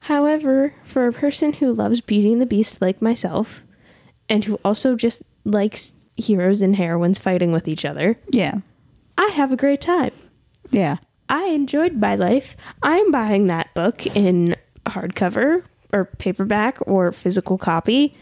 However, 0.00 0.74
for 0.82 1.06
a 1.06 1.12
person 1.12 1.52
who 1.52 1.72
loves 1.72 2.00
Beauty 2.00 2.32
and 2.32 2.42
the 2.42 2.46
Beast 2.46 2.82
like 2.82 3.00
myself, 3.00 3.62
and 4.28 4.44
who 4.44 4.58
also 4.64 4.96
just 4.96 5.22
likes 5.44 5.92
heroes 6.16 6.62
and 6.62 6.76
heroines 6.76 7.18
fighting 7.18 7.52
with 7.52 7.68
each 7.68 7.84
other, 7.84 8.18
Yeah. 8.30 8.60
I 9.18 9.26
have 9.28 9.52
a 9.52 9.56
great 9.56 9.80
time. 9.80 10.12
Yeah. 10.70 10.96
I 11.28 11.44
enjoyed 11.48 11.94
my 11.94 12.14
life. 12.16 12.56
I'm 12.82 13.10
buying 13.10 13.46
that 13.46 13.72
book 13.74 14.06
in 14.06 14.56
hardcover 14.86 15.64
or 15.92 16.06
paperback 16.06 16.78
or 16.86 17.12
physical 17.12 17.58
copy. 17.58 18.16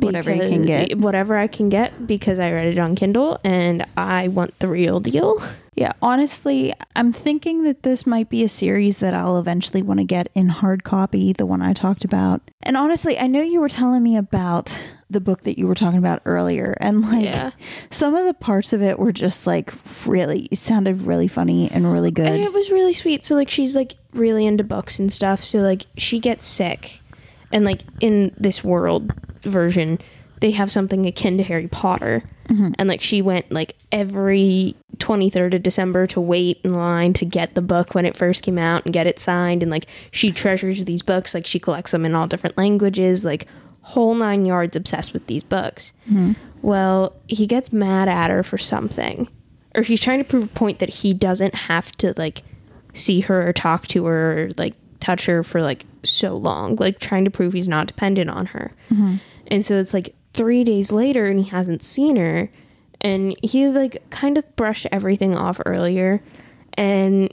Whatever 0.00 0.34
you 0.34 0.48
can 0.48 0.66
get. 0.66 0.98
Whatever 0.98 1.36
I 1.36 1.46
can 1.46 1.68
get 1.68 2.06
because 2.06 2.38
I 2.38 2.50
read 2.50 2.68
it 2.68 2.78
on 2.78 2.94
Kindle 2.96 3.38
and 3.44 3.86
I 3.96 4.28
want 4.28 4.58
the 4.58 4.68
real 4.68 5.00
deal. 5.00 5.40
Yeah, 5.76 5.90
honestly, 6.00 6.72
I'm 6.94 7.12
thinking 7.12 7.64
that 7.64 7.82
this 7.82 8.06
might 8.06 8.28
be 8.28 8.44
a 8.44 8.48
series 8.48 8.98
that 8.98 9.12
I'll 9.12 9.38
eventually 9.38 9.82
want 9.82 9.98
to 9.98 10.04
get 10.04 10.28
in 10.32 10.48
hard 10.48 10.84
copy, 10.84 11.32
the 11.32 11.46
one 11.46 11.62
I 11.62 11.72
talked 11.72 12.04
about. 12.04 12.42
And 12.62 12.76
honestly, 12.76 13.18
I 13.18 13.26
know 13.26 13.42
you 13.42 13.60
were 13.60 13.68
telling 13.68 14.00
me 14.04 14.16
about 14.16 14.78
the 15.14 15.20
book 15.20 15.44
that 15.44 15.58
you 15.58 15.66
were 15.66 15.74
talking 15.74 15.98
about 15.98 16.20
earlier, 16.26 16.76
and 16.80 17.00
like 17.00 17.24
Yeah. 17.24 17.52
some 17.90 18.14
of 18.14 18.26
the 18.26 18.34
parts 18.34 18.74
of 18.74 18.82
it 18.82 18.98
were 18.98 19.12
just 19.12 19.46
like 19.46 19.72
really, 20.04 20.48
it 20.50 20.58
sounded 20.58 21.00
really 21.02 21.28
funny 21.28 21.70
and 21.70 21.90
really 21.90 22.10
good. 22.10 22.26
And 22.26 22.44
it 22.44 22.52
was 22.52 22.70
really 22.70 22.92
sweet. 22.92 23.24
So 23.24 23.34
like 23.34 23.48
she's 23.48 23.74
like 23.74 23.94
really 24.12 24.44
into 24.44 24.64
books 24.64 24.98
and 24.98 25.10
stuff. 25.10 25.42
So 25.42 25.60
like 25.60 25.86
she 25.96 26.18
gets 26.18 26.44
sick, 26.44 27.00
and 27.50 27.64
like 27.64 27.80
in 28.00 28.34
this 28.36 28.62
world 28.62 29.12
version, 29.42 29.98
they 30.40 30.50
have 30.50 30.70
something 30.70 31.06
akin 31.06 31.38
to 31.38 31.42
Harry 31.44 31.68
Potter, 31.68 32.22
mm-hmm. 32.48 32.72
and 32.78 32.88
like 32.88 33.00
she 33.00 33.22
went 33.22 33.50
like 33.50 33.76
every 33.90 34.74
twenty 34.98 35.30
third 35.30 35.54
of 35.54 35.62
December 35.62 36.06
to 36.08 36.20
wait 36.20 36.60
in 36.64 36.74
line 36.74 37.12
to 37.14 37.24
get 37.24 37.54
the 37.54 37.62
book 37.62 37.94
when 37.94 38.04
it 38.04 38.14
first 38.14 38.42
came 38.42 38.58
out 38.58 38.84
and 38.84 38.92
get 38.92 39.06
it 39.06 39.18
signed, 39.18 39.62
and 39.62 39.70
like 39.70 39.86
she 40.10 40.32
treasures 40.32 40.84
these 40.84 41.02
books. 41.02 41.32
Like 41.34 41.46
she 41.46 41.58
collects 41.58 41.92
them 41.92 42.04
in 42.04 42.14
all 42.14 42.26
different 42.26 42.58
languages, 42.58 43.24
like 43.24 43.46
whole 43.84 44.14
nine 44.14 44.46
yards, 44.46 44.74
obsessed 44.76 45.12
with 45.12 45.26
these 45.26 45.44
books. 45.44 45.92
Mm-hmm. 46.08 46.32
Well, 46.62 47.14
he 47.28 47.46
gets 47.46 47.70
mad 47.70 48.08
at 48.08 48.30
her 48.30 48.42
for 48.42 48.56
something. 48.56 49.28
Or 49.74 49.82
he's 49.82 50.00
trying 50.00 50.18
to 50.20 50.24
prove 50.24 50.44
a 50.44 50.46
point 50.46 50.78
that 50.78 50.88
he 50.88 51.12
doesn't 51.12 51.54
have 51.54 51.92
to 51.98 52.14
like 52.16 52.42
see 52.94 53.20
her 53.20 53.46
or 53.46 53.52
talk 53.52 53.86
to 53.88 54.06
her 54.06 54.44
or 54.44 54.48
like 54.56 54.74
touch 55.00 55.26
her 55.26 55.42
for 55.42 55.60
like 55.60 55.84
so 56.02 56.34
long, 56.34 56.76
like 56.76 56.98
trying 56.98 57.26
to 57.26 57.30
prove 57.30 57.52
he's 57.52 57.68
not 57.68 57.86
dependent 57.86 58.30
on 58.30 58.46
her. 58.46 58.72
Mm-hmm. 58.90 59.16
And 59.48 59.66
so 59.66 59.74
it's 59.74 59.92
like 59.92 60.14
three 60.32 60.64
days 60.64 60.90
later 60.90 61.26
and 61.26 61.40
he 61.40 61.50
hasn't 61.50 61.82
seen 61.82 62.16
her. 62.16 62.50
And 63.02 63.36
he 63.42 63.68
like 63.68 64.08
kind 64.08 64.38
of 64.38 64.56
brushed 64.56 64.86
everything 64.90 65.36
off 65.36 65.60
earlier. 65.66 66.22
And 66.72 67.32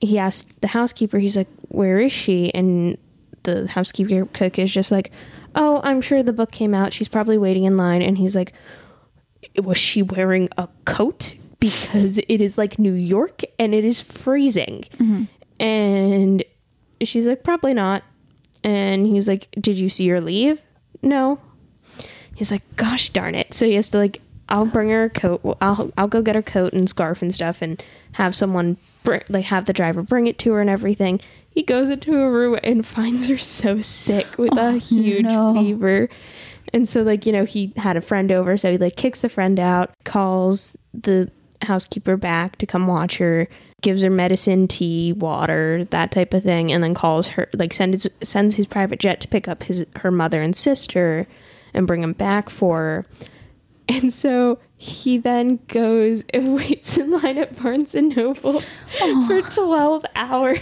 he 0.00 0.16
asked 0.16 0.60
the 0.60 0.68
housekeeper, 0.68 1.18
he's 1.18 1.36
like, 1.36 1.48
Where 1.62 1.98
is 1.98 2.12
she? 2.12 2.54
And 2.54 2.96
the 3.42 3.66
housekeeper 3.66 4.26
cook 4.26 4.60
is 4.60 4.72
just 4.72 4.92
like, 4.92 5.10
Oh, 5.58 5.80
I'm 5.82 6.00
sure 6.00 6.22
the 6.22 6.32
book 6.32 6.52
came 6.52 6.72
out. 6.72 6.92
She's 6.92 7.08
probably 7.08 7.36
waiting 7.36 7.64
in 7.64 7.76
line. 7.76 8.00
And 8.00 8.16
he's 8.16 8.34
like, 8.34 8.52
was 9.56 9.76
she 9.76 10.02
wearing 10.02 10.48
a 10.56 10.68
coat 10.84 11.34
because 11.60 12.18
it 12.18 12.40
is 12.40 12.56
like 12.56 12.78
New 12.78 12.92
York 12.92 13.42
and 13.58 13.74
it 13.74 13.84
is 13.84 14.00
freezing. 14.00 14.84
Mm-hmm. 14.96 15.24
And 15.60 16.44
she's 17.02 17.26
like, 17.26 17.42
probably 17.42 17.74
not. 17.74 18.04
And 18.62 19.06
he's 19.06 19.28
like, 19.28 19.48
did 19.60 19.78
you 19.78 19.88
see 19.88 20.08
her 20.08 20.20
leave? 20.20 20.62
No. 21.02 21.40
He's 22.34 22.52
like, 22.52 22.62
gosh 22.76 23.10
darn 23.10 23.34
it. 23.34 23.52
So 23.52 23.66
he 23.66 23.74
has 23.74 23.88
to 23.90 23.98
like, 23.98 24.20
I'll 24.48 24.66
bring 24.66 24.88
her 24.90 25.04
a 25.04 25.10
coat. 25.10 25.58
I'll 25.60 25.92
I'll 25.98 26.08
go 26.08 26.22
get 26.22 26.34
her 26.34 26.42
coat 26.42 26.72
and 26.72 26.88
scarf 26.88 27.20
and 27.20 27.34
stuff, 27.34 27.60
and 27.60 27.82
have 28.12 28.34
someone 28.34 28.78
br- 29.04 29.18
like 29.28 29.44
have 29.46 29.66
the 29.66 29.74
driver 29.74 30.02
bring 30.02 30.26
it 30.26 30.38
to 30.38 30.52
her 30.52 30.60
and 30.60 30.70
everything. 30.70 31.20
He 31.58 31.64
goes 31.64 31.88
into 31.88 32.16
a 32.16 32.30
room 32.30 32.56
and 32.62 32.86
finds 32.86 33.28
her 33.28 33.36
so 33.36 33.80
sick 33.80 34.38
with 34.38 34.56
a 34.56 34.66
oh, 34.68 34.78
huge 34.78 35.24
no. 35.24 35.54
fever. 35.54 36.08
And 36.72 36.88
so 36.88 37.02
like, 37.02 37.26
you 37.26 37.32
know, 37.32 37.44
he 37.44 37.72
had 37.76 37.96
a 37.96 38.00
friend 38.00 38.30
over, 38.30 38.56
so 38.56 38.70
he 38.70 38.78
like 38.78 38.94
kicks 38.94 39.22
the 39.22 39.28
friend 39.28 39.58
out, 39.58 39.90
calls 40.04 40.76
the 40.94 41.32
housekeeper 41.62 42.16
back 42.16 42.58
to 42.58 42.66
come 42.66 42.86
watch 42.86 43.18
her, 43.18 43.48
gives 43.82 44.02
her 44.02 44.08
medicine, 44.08 44.68
tea, 44.68 45.12
water, 45.14 45.84
that 45.90 46.12
type 46.12 46.32
of 46.32 46.44
thing, 46.44 46.70
and 46.70 46.80
then 46.80 46.94
calls 46.94 47.26
her 47.26 47.48
like 47.54 47.72
sends 47.72 48.06
sends 48.22 48.54
his 48.54 48.66
private 48.66 49.00
jet 49.00 49.20
to 49.22 49.26
pick 49.26 49.48
up 49.48 49.64
his 49.64 49.84
her 49.96 50.12
mother 50.12 50.40
and 50.40 50.54
sister 50.54 51.26
and 51.74 51.88
bring 51.88 52.02
them 52.02 52.12
back 52.12 52.50
for 52.50 52.78
her. 52.78 53.06
And 53.88 54.12
so 54.12 54.60
he 54.76 55.18
then 55.18 55.58
goes 55.66 56.22
and 56.32 56.54
waits 56.54 56.96
in 56.96 57.10
line 57.10 57.36
at 57.36 57.60
Barnes 57.60 57.96
and 57.96 58.14
Noble 58.14 58.62
oh. 59.00 59.26
for 59.26 59.50
12 59.50 60.04
hours 60.14 60.60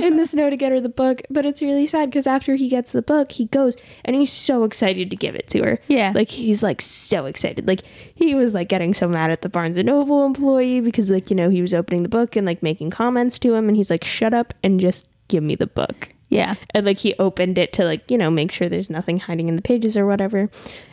in 0.00 0.16
the 0.16 0.26
snow 0.26 0.50
to 0.50 0.56
get 0.56 0.72
her 0.72 0.80
the 0.80 0.88
book. 0.88 1.22
But 1.30 1.46
it's 1.46 1.62
really 1.62 1.86
sad 1.86 2.10
because 2.10 2.26
after 2.26 2.54
he 2.54 2.68
gets 2.68 2.92
the 2.92 3.02
book, 3.02 3.32
he 3.32 3.46
goes 3.46 3.76
and 4.04 4.16
he's 4.16 4.32
so 4.32 4.64
excited 4.64 5.10
to 5.10 5.16
give 5.16 5.34
it 5.34 5.48
to 5.48 5.62
her. 5.62 5.78
Yeah. 5.88 6.12
Like 6.14 6.28
he's 6.28 6.62
like 6.62 6.80
so 6.80 7.26
excited. 7.26 7.66
Like 7.66 7.82
he 8.14 8.34
was 8.34 8.54
like 8.54 8.68
getting 8.68 8.94
so 8.94 9.08
mad 9.08 9.30
at 9.30 9.42
the 9.42 9.48
Barnes 9.48 9.76
and 9.76 9.86
Noble 9.86 10.24
employee 10.24 10.80
because 10.80 11.10
like, 11.10 11.30
you 11.30 11.36
know, 11.36 11.50
he 11.50 11.62
was 11.62 11.74
opening 11.74 12.02
the 12.02 12.08
book 12.08 12.36
and 12.36 12.46
like 12.46 12.62
making 12.62 12.90
comments 12.90 13.38
to 13.40 13.54
him 13.54 13.68
and 13.68 13.76
he's 13.76 13.90
like, 13.90 14.04
shut 14.04 14.34
up 14.34 14.54
and 14.62 14.80
just 14.80 15.06
give 15.28 15.42
me 15.42 15.54
the 15.54 15.66
book 15.66 16.10
yeah. 16.32 16.54
and 16.74 16.86
like 16.86 16.98
he 16.98 17.14
opened 17.18 17.58
it 17.58 17.72
to 17.74 17.84
like 17.84 18.10
you 18.10 18.18
know 18.18 18.30
make 18.30 18.52
sure 18.52 18.68
there's 18.68 18.90
nothing 18.90 19.18
hiding 19.18 19.48
in 19.48 19.56
the 19.56 19.62
pages 19.62 19.96
or 19.96 20.06
whatever 20.06 20.50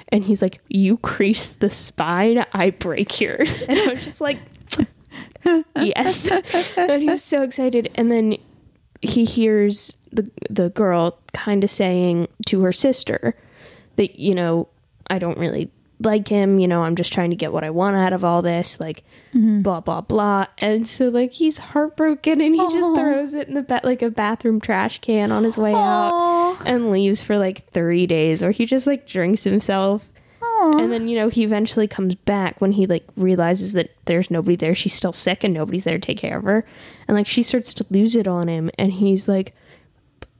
and 0.10 0.26
he's 0.26 0.42
like 0.42 0.62
you 0.68 0.98
crease 0.98 1.50
the 1.50 1.70
spine 1.70 2.46
i 2.54 2.70
break 2.70 3.20
yours 3.22 3.62
and 3.68 3.80
i 3.80 3.94
was 3.94 4.04
just 4.04 4.22
like 4.22 4.38
yes. 5.76 6.30
And 6.78 7.02
he 7.02 7.10
was 7.10 7.24
so 7.24 7.44
excited. 7.44 7.92
And 7.96 8.12
then 8.12 8.38
he 9.02 9.26
hears 9.26 9.96
the 10.12 10.30
the 10.50 10.70
girl 10.70 11.20
kind 11.34 11.64
of 11.64 11.70
saying 11.70 12.28
to 12.48 12.62
her 12.62 12.72
sister 12.72 13.36
that 13.96 14.20
you 14.20 14.34
know 14.34 14.68
i 15.10 15.20
don't 15.20 15.38
really 15.38 15.72
like 16.02 16.30
him. 16.30 16.60
You 16.60 16.68
know 16.68 16.84
i'm 16.84 16.96
just 16.96 17.12
trying 17.12 17.30
to 17.30 17.36
get 17.36 17.52
what 17.52 17.64
i 17.64 17.70
want 17.70 17.98
out 17.98 18.14
of 18.14 18.24
all 18.24 18.42
this 18.42 18.80
like 18.80 19.04
mm-hmm. 19.34 19.62
blah 19.62 19.82
blah 19.82 20.02
blah. 20.02 20.48
And 20.58 20.88
so 20.88 21.10
like 21.10 21.34
he's 21.34 21.58
heartbroken 21.58 22.42
and 22.42 22.56
he 22.56 22.62
just 22.70 22.96
throws 22.96 23.34
it 23.34 23.48
in 23.48 23.54
the 23.54 23.64
ba- 23.64 23.82
like 23.84 24.02
a 24.02 24.10
bathroom 24.10 24.60
trash 24.60 25.00
can 25.00 25.32
on 25.32 25.44
his 25.44 25.58
way 25.58 25.74
out 25.74 26.58
and 26.66 26.92
leaves 26.92 27.22
for 27.22 27.38
like 27.38 27.70
three 27.72 28.08
days 28.08 28.42
or 28.42 28.52
he 28.52 28.66
just 28.66 28.88
like 28.88 29.08
drinks 29.08 29.44
himself 29.44 30.10
Aw. 30.42 30.78
and 30.80 30.92
then 30.92 31.08
you 31.08 31.16
know 31.18 31.30
he 31.30 31.44
eventually 31.44 31.88
comes 31.88 32.16
back 32.16 32.60
when 32.62 32.74
he 32.74 32.86
like 32.86 33.06
realizes 33.18 33.74
that 33.74 33.92
there's 34.06 34.30
nobody 34.32 34.56
there 34.56 34.74
she's 34.76 34.94
still 34.94 35.14
sick 35.14 35.44
and 35.44 35.54
nobody's 35.54 35.84
there 35.84 35.98
to 35.98 36.06
take 36.06 36.18
care 36.18 36.38
of 36.38 36.44
her 36.44 36.66
and 37.08 37.16
like 37.18 37.28
she 37.28 37.44
starts 37.44 37.74
to 37.76 37.86
lose 37.90 38.16
it 38.16 38.28
on 38.28 38.48
him 38.48 38.70
and 38.78 38.94
he's 38.94 39.28
like 39.28 39.54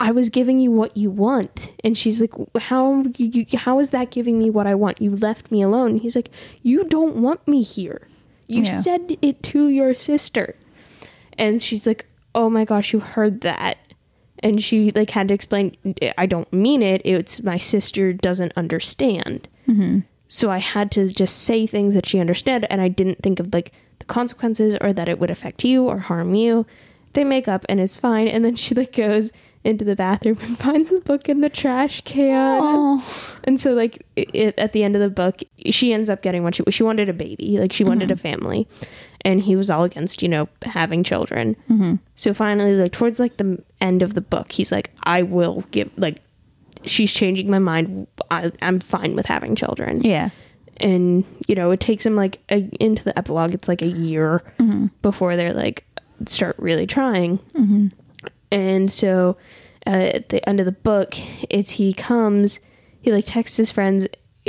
I 0.02 0.12
was 0.12 0.30
giving 0.30 0.62
you 0.62 0.72
what 0.72 0.96
you 0.96 1.12
want. 1.12 1.74
And 1.84 1.98
she's 1.98 2.22
like, 2.22 2.32
how, 2.62 3.04
you- 3.18 3.46
how 3.58 3.80
is 3.80 3.90
that 3.90 4.12
giving 4.12 4.40
me 4.40 4.50
what 4.50 4.66
I 4.66 4.74
want? 4.74 5.02
You 5.02 5.14
left 5.14 5.52
me 5.52 5.62
alone. 5.62 5.92
And 5.92 6.00
he's 6.00 6.16
like, 6.16 6.30
you 6.64 6.86
don't 6.86 7.18
want 7.18 7.46
me 7.46 7.62
here. 7.64 8.08
You 8.48 8.64
Yeah. 8.64 8.80
said 8.80 9.18
it 9.22 9.44
to 9.44 9.68
your 9.68 9.94
sister. 9.96 10.56
And 11.38 11.62
she's 11.62 11.86
like, 11.86 12.06
oh 12.34 12.50
my 12.50 12.64
gosh, 12.64 12.94
you 12.94 13.02
heard 13.02 13.42
that. 13.42 13.78
And 14.42 14.64
she 14.64 14.92
like 14.92 15.10
had 15.10 15.28
to 15.30 15.34
explain, 15.34 15.76
I 16.18 16.26
don't 16.26 16.52
mean 16.54 16.82
it. 16.82 17.02
It's 17.04 17.44
my 17.44 17.58
sister 17.58 18.14
doesn't 18.14 18.54
understand. 18.56 19.48
Mm-hmm. 19.68 20.00
So 20.28 20.52
I 20.52 20.60
had 20.60 20.92
to 20.92 21.08
just 21.10 21.40
say 21.40 21.66
things 21.66 21.94
that 21.96 22.06
she 22.06 22.20
understood, 22.20 22.66
and 22.70 22.82
I 22.82 22.88
didn't 22.88 23.24
think 23.24 23.40
of 23.40 23.54
like 23.54 23.72
the 23.98 24.06
consequences 24.06 24.78
or 24.80 24.94
that 24.94 25.10
it 25.10 25.20
would 25.20 25.32
affect 25.32 25.64
you 25.64 25.86
or 25.86 25.98
harm 25.98 26.36
you. 26.36 26.66
They 27.14 27.24
make 27.24 27.48
up, 27.48 27.66
and 27.68 27.80
it's 27.80 27.98
fine. 27.98 28.28
And 28.28 28.46
then 28.46 28.56
she 28.56 28.76
like 28.76 28.96
goes 28.96 29.32
into 29.64 29.84
the 29.84 29.96
bathroom 29.96 30.38
and 30.42 30.58
finds 30.60 30.92
the 30.92 31.02
book 31.02 31.28
in 31.28 31.42
the 31.42 31.50
trash 31.50 32.02
can. 32.02 32.60
Oh, 32.62 33.38
And 33.44 33.60
so, 33.60 33.74
like, 33.74 34.06
it, 34.16 34.58
at 34.58 34.74
the 34.74 34.84
end 34.84 34.96
of 34.96 35.02
the 35.02 35.10
book, 35.10 35.42
she 35.66 35.94
ends 35.94 36.10
up 36.10 36.22
getting 36.22 36.44
what 36.44 36.56
she 36.56 36.64
she 36.70 36.84
wanted 36.84 37.10
a 37.10 37.14
baby, 37.14 37.58
like 37.58 37.74
she 37.74 37.84
wanted 37.84 38.10
mm-hmm. 38.10 38.14
a 38.14 38.18
family, 38.18 38.68
and 39.22 39.42
he 39.42 39.56
was 39.56 39.70
all 39.70 39.84
against, 39.84 40.22
you 40.22 40.30
know, 40.30 40.48
having 40.64 41.04
children. 41.04 41.56
Mm-hmm. 41.70 41.96
So 42.16 42.34
finally, 42.34 42.76
like 42.76 42.92
towards 42.92 43.20
like 43.20 43.38
the 43.38 43.64
end 43.82 44.02
of 44.02 44.14
the 44.14 44.22
book, 44.22 44.52
he's 44.52 44.72
like, 44.72 44.92
"I 45.04 45.24
will 45.24 45.64
give 45.72 45.90
like." 45.98 46.22
She's 46.86 47.12
changing 47.12 47.50
my 47.50 47.60
mind. 47.60 48.08
I, 48.32 48.54
I'm 48.62 48.80
fine 48.80 49.14
with 49.14 49.26
having 49.26 49.54
children 49.54 50.00
yeah. 50.00 50.30
and 50.78 51.26
you 51.46 51.56
know 51.56 51.72
it 51.72 51.82
takes 51.82 52.06
him 52.06 52.16
like 52.16 52.40
a, 52.50 52.70
into 52.80 53.04
the 53.04 53.18
epilogue 53.18 53.54
it's 53.54 53.68
like 53.68 53.82
a 53.82 53.88
year 53.88 54.42
before 55.02 55.36
they're 55.36 55.54
like 55.54 55.86
start 56.26 56.56
really 56.58 56.88
trying 56.88 57.38
and 58.52 58.92
so 58.92 59.36
uh, 59.86 59.90
at 60.14 60.30
the 60.30 60.48
end 60.48 60.60
of 60.60 60.66
the 60.66 60.72
book 60.72 61.16
it's 61.50 61.72
he 61.72 61.92
comes 61.92 62.60
he 63.02 63.12
like 63.12 63.26
texts 63.26 63.58
his 63.58 63.72
friends 63.72 64.08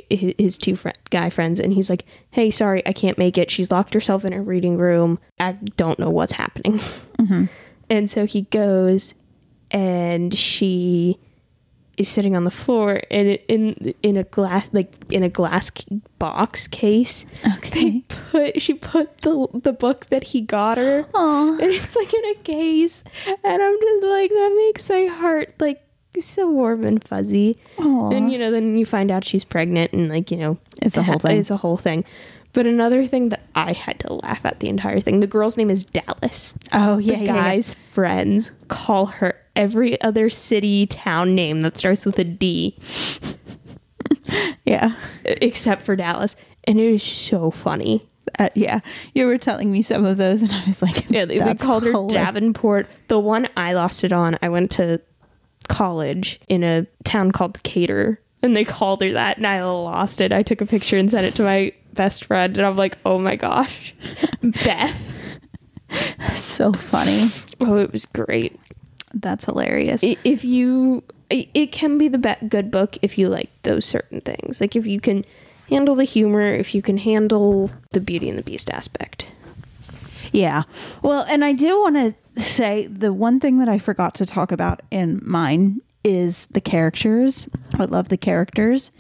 his 0.08 0.56
two 0.56 0.76
guy 1.10 1.30
friends 1.30 1.60
and 1.60 1.72
he's 1.72 1.90
like 1.90 2.04
hey 2.32 2.50
sorry 2.50 2.82
i 2.86 2.92
can't 2.92 3.18
make 3.18 3.36
it 3.36 3.50
she's 3.50 3.70
locked 3.70 3.94
herself 3.94 4.24
in 4.24 4.32
her 4.32 4.42
reading 4.42 4.76
room 4.76 5.18
i 5.38 5.52
don't 5.76 5.98
know 5.98 6.10
what's 6.10 6.32
happening 6.32 6.78
mm-hmm. 7.18 7.44
and 7.90 8.08
so 8.08 8.26
he 8.26 8.42
goes 8.42 9.14
and 9.70 10.34
she 10.34 11.18
is 12.00 12.08
sitting 12.08 12.34
on 12.34 12.44
the 12.44 12.50
floor 12.50 13.02
and 13.10 13.38
in 13.46 13.94
in 14.02 14.16
a 14.16 14.24
glass 14.24 14.70
like 14.72 14.94
in 15.10 15.22
a 15.22 15.28
glass 15.28 15.70
box 16.18 16.66
case. 16.66 17.26
Okay. 17.58 18.02
Put 18.30 18.62
she 18.62 18.72
put 18.72 19.18
the 19.18 19.48
the 19.52 19.74
book 19.74 20.06
that 20.06 20.24
he 20.28 20.40
got 20.40 20.78
her, 20.78 21.04
Aw. 21.14 21.52
and 21.52 21.70
it's 21.70 21.94
like 21.94 22.12
in 22.14 22.24
a 22.24 22.34
case, 22.36 23.04
and 23.26 23.62
I'm 23.62 23.80
just 23.80 24.04
like 24.04 24.30
that 24.30 24.54
makes 24.56 24.88
my 24.88 25.06
heart 25.06 25.54
like 25.60 25.82
so 26.20 26.50
warm 26.50 26.84
and 26.84 27.02
fuzzy. 27.02 27.56
Aw. 27.78 28.10
And 28.10 28.30
you 28.32 28.38
know, 28.38 28.50
then 28.50 28.76
you 28.76 28.84
find 28.86 29.10
out 29.10 29.24
she's 29.24 29.44
pregnant, 29.44 29.92
and 29.92 30.08
like 30.08 30.30
you 30.30 30.36
know, 30.36 30.58
It's 30.82 30.96
a 30.96 31.02
whole 31.02 31.18
thing. 31.18 31.38
It's 31.38 31.50
a 31.50 31.56
whole 31.56 31.76
thing. 31.76 32.04
But 32.52 32.66
another 32.66 33.06
thing 33.06 33.28
that 33.28 33.42
I 33.54 33.72
had 33.72 34.00
to 34.00 34.14
laugh 34.14 34.44
at 34.44 34.58
the 34.58 34.68
entire 34.68 34.98
thing. 34.98 35.20
The 35.20 35.28
girl's 35.28 35.56
name 35.56 35.70
is 35.70 35.84
Dallas 35.84 36.52
Oh 36.72 36.98
yeah. 36.98 37.14
the 37.16 37.24
yeah, 37.24 37.32
yeah. 37.34 37.50
guy's 37.50 37.74
friends 37.74 38.50
call 38.66 39.06
her 39.06 39.36
every 39.54 40.00
other 40.02 40.28
city 40.30 40.86
town 40.86 41.36
name 41.36 41.60
that 41.62 41.76
starts 41.78 42.04
with 42.04 42.18
a 42.18 42.24
D 42.24 42.76
Yeah. 44.64 44.94
except 45.24 45.84
for 45.84 45.94
Dallas 45.96 46.36
and 46.64 46.78
it 46.78 46.84
is 46.92 47.02
so 47.02 47.50
funny. 47.50 48.08
Uh, 48.38 48.48
yeah. 48.54 48.80
You 49.14 49.26
were 49.26 49.38
telling 49.38 49.72
me 49.72 49.80
some 49.82 50.04
of 50.04 50.18
those, 50.18 50.42
and 50.42 50.52
I 50.52 50.62
was 50.66 50.82
like, 50.82 51.08
Yeah, 51.10 51.24
they, 51.24 51.38
they 51.38 51.54
called 51.54 51.84
her 51.84 51.90
hilarious. 51.92 52.12
Davenport. 52.12 52.86
The 53.08 53.18
one 53.18 53.48
I 53.56 53.72
lost 53.72 54.04
it 54.04 54.12
on, 54.12 54.36
I 54.42 54.48
went 54.50 54.70
to 54.72 55.00
college 55.70 56.40
in 56.48 56.62
a 56.62 56.86
town 57.04 57.30
called 57.32 57.62
Cater. 57.62 58.20
and 58.42 58.54
they 58.56 58.64
called 58.64 59.02
her 59.02 59.12
that 59.12 59.36
and 59.38 59.46
I 59.46 59.62
lost 59.64 60.20
it. 60.20 60.32
I 60.32 60.42
took 60.42 60.60
a 60.60 60.66
picture 60.66 60.98
and 60.98 61.10
sent 61.10 61.26
it 61.26 61.34
to 61.36 61.42
my 61.42 61.72
best 61.94 62.24
friend 62.26 62.56
and 62.58 62.66
I'm 62.66 62.76
like, 62.76 62.98
"Oh 63.04 63.18
my 63.18 63.36
gosh." 63.36 63.94
Beth. 64.42 65.14
So 66.34 66.72
funny. 66.72 67.28
Oh, 67.60 67.76
it 67.76 67.92
was 67.92 68.06
great. 68.06 68.58
That's 69.12 69.44
hilarious. 69.44 70.02
If 70.02 70.44
you 70.44 71.02
it 71.28 71.70
can 71.72 71.96
be 71.98 72.08
the 72.08 72.18
be- 72.18 72.46
good 72.48 72.70
book 72.70 72.96
if 73.02 73.16
you 73.16 73.28
like 73.28 73.50
those 73.62 73.84
certain 73.84 74.20
things 74.20 74.60
like 74.60 74.74
if 74.74 74.84
you 74.84 74.98
can 75.00 75.24
handle 75.68 75.94
the 75.94 76.02
humor 76.02 76.42
if 76.42 76.74
you 76.74 76.82
can 76.82 76.96
handle 76.96 77.70
the 77.92 78.00
beauty 78.00 78.28
and 78.28 78.36
the 78.36 78.42
beast 78.42 78.68
aspect 78.68 79.28
Yeah. 80.32 80.62
Well, 81.02 81.24
and 81.28 81.44
I 81.44 81.52
do 81.52 81.80
want 81.80 81.94
to 81.96 82.14
say 82.36 82.86
the 82.86 83.12
one 83.12 83.40
thing 83.40 83.58
that 83.58 83.68
I 83.68 83.78
forgot 83.78 84.14
to 84.16 84.26
talk 84.26 84.52
about 84.52 84.80
in 84.90 85.20
mine 85.24 85.80
is 86.04 86.46
the 86.46 86.60
characters. 86.60 87.48
I 87.78 87.84
love 87.84 88.08
the 88.08 88.16
characters. 88.16 88.90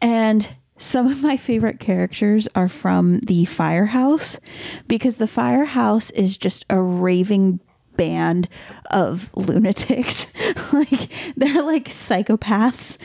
And 0.00 0.48
some 0.76 1.10
of 1.10 1.22
my 1.22 1.36
favorite 1.36 1.80
characters 1.80 2.46
are 2.54 2.68
from 2.68 3.18
the 3.20 3.44
firehouse 3.46 4.38
because 4.86 5.16
the 5.16 5.26
firehouse 5.26 6.10
is 6.10 6.36
just 6.36 6.64
a 6.70 6.80
raving 6.80 7.60
band 7.96 8.48
of 8.90 9.28
lunatics. 9.34 10.32
like 10.72 11.10
they're 11.36 11.62
like 11.62 11.86
psychopaths. 11.86 12.96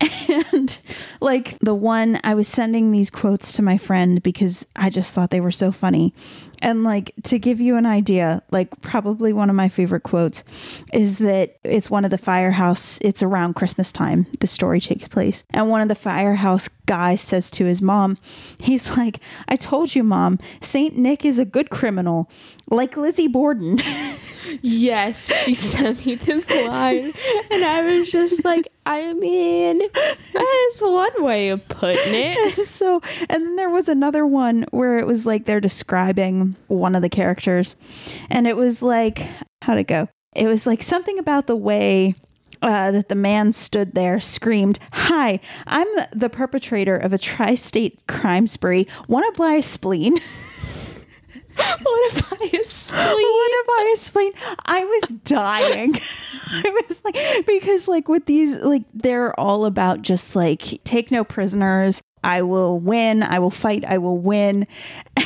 And 0.52 0.78
like 1.20 1.58
the 1.58 1.74
one 1.74 2.18
I 2.24 2.34
was 2.34 2.48
sending 2.48 2.90
these 2.90 3.10
quotes 3.10 3.52
to 3.54 3.62
my 3.62 3.76
friend 3.76 4.22
because 4.22 4.66
I 4.76 4.88
just 4.88 5.12
thought 5.12 5.30
they 5.30 5.40
were 5.40 5.50
so 5.50 5.72
funny. 5.72 6.14
And 6.62 6.84
like 6.84 7.12
to 7.24 7.40
give 7.40 7.60
you 7.60 7.76
an 7.76 7.86
idea, 7.86 8.42
like 8.52 8.80
probably 8.80 9.32
one 9.32 9.50
of 9.50 9.56
my 9.56 9.68
favorite 9.68 10.04
quotes 10.04 10.44
is 10.94 11.18
that 11.18 11.56
it's 11.64 11.90
one 11.90 12.04
of 12.04 12.12
the 12.12 12.18
firehouse, 12.18 13.00
it's 13.02 13.20
around 13.20 13.54
Christmas 13.54 13.90
time, 13.90 14.26
the 14.38 14.46
story 14.46 14.80
takes 14.80 15.08
place. 15.08 15.42
And 15.50 15.68
one 15.68 15.80
of 15.80 15.88
the 15.88 15.96
firehouse 15.96 16.68
guys 16.86 17.20
says 17.20 17.50
to 17.52 17.64
his 17.64 17.82
mom, 17.82 18.16
he's 18.58 18.96
like, 18.96 19.18
I 19.48 19.56
told 19.56 19.96
you, 19.96 20.04
mom, 20.04 20.38
Saint 20.60 20.96
Nick 20.96 21.24
is 21.24 21.40
a 21.40 21.44
good 21.44 21.68
criminal, 21.68 22.30
like 22.70 22.96
Lizzie 22.96 23.28
Borden. 23.28 23.80
yes 24.60 25.32
she 25.44 25.54
sent 25.72 26.04
me 26.04 26.14
this 26.16 26.50
line 26.50 27.12
and 27.50 27.64
i 27.64 27.82
was 27.84 28.10
just 28.10 28.44
like 28.44 28.68
i 28.86 29.12
mean 29.14 29.80
that's 30.32 30.82
one 30.82 31.22
way 31.22 31.48
of 31.48 31.66
putting 31.68 32.14
it 32.14 32.52
so, 32.66 33.00
and 33.28 33.44
then 33.44 33.56
there 33.56 33.70
was 33.70 33.88
another 33.88 34.26
one 34.26 34.64
where 34.70 34.98
it 34.98 35.06
was 35.06 35.26
like 35.26 35.44
they're 35.44 35.60
describing 35.60 36.56
one 36.68 36.94
of 36.94 37.02
the 37.02 37.08
characters, 37.08 37.76
and 38.30 38.46
it 38.46 38.56
was 38.56 38.82
like, 38.82 39.26
how'd 39.62 39.78
it 39.78 39.84
go? 39.84 40.08
It 40.34 40.46
was 40.46 40.66
like 40.66 40.82
something 40.82 41.18
about 41.18 41.46
the 41.46 41.56
way 41.56 42.14
uh, 42.62 42.90
that 42.92 43.08
the 43.08 43.14
man 43.14 43.52
stood 43.52 43.94
there, 43.94 44.20
screamed, 44.20 44.78
Hi, 44.92 45.40
I'm 45.66 45.86
the, 45.96 46.08
the 46.12 46.30
perpetrator 46.30 46.96
of 46.96 47.12
a 47.12 47.18
tri 47.18 47.54
state 47.54 48.06
crime 48.06 48.46
spree. 48.46 48.86
Want 49.08 49.32
to 49.34 49.38
buy 49.38 49.54
a 49.54 49.62
spleen? 49.62 50.18
what 51.56 52.14
if 52.14 52.32
i 52.32 52.62
spleen? 52.64 53.26
What 53.26 53.66
buy 53.66 53.90
a 53.92 53.96
spleen? 53.96 54.32
I 54.64 54.84
was 54.84 55.10
dying. 55.24 55.94
I 56.64 56.84
was 56.88 57.02
like, 57.04 57.46
because 57.46 57.88
like 57.88 58.08
with 58.08 58.26
these, 58.26 58.56
like 58.60 58.84
they're 58.94 59.38
all 59.38 59.64
about 59.64 60.02
just 60.02 60.34
like 60.34 60.82
take 60.84 61.10
no 61.10 61.24
prisoners. 61.24 62.02
I 62.24 62.42
will 62.42 62.78
win. 62.78 63.22
I 63.22 63.40
will 63.40 63.50
fight. 63.50 63.84
I 63.84 63.98
will 63.98 64.18
win. 64.18 64.66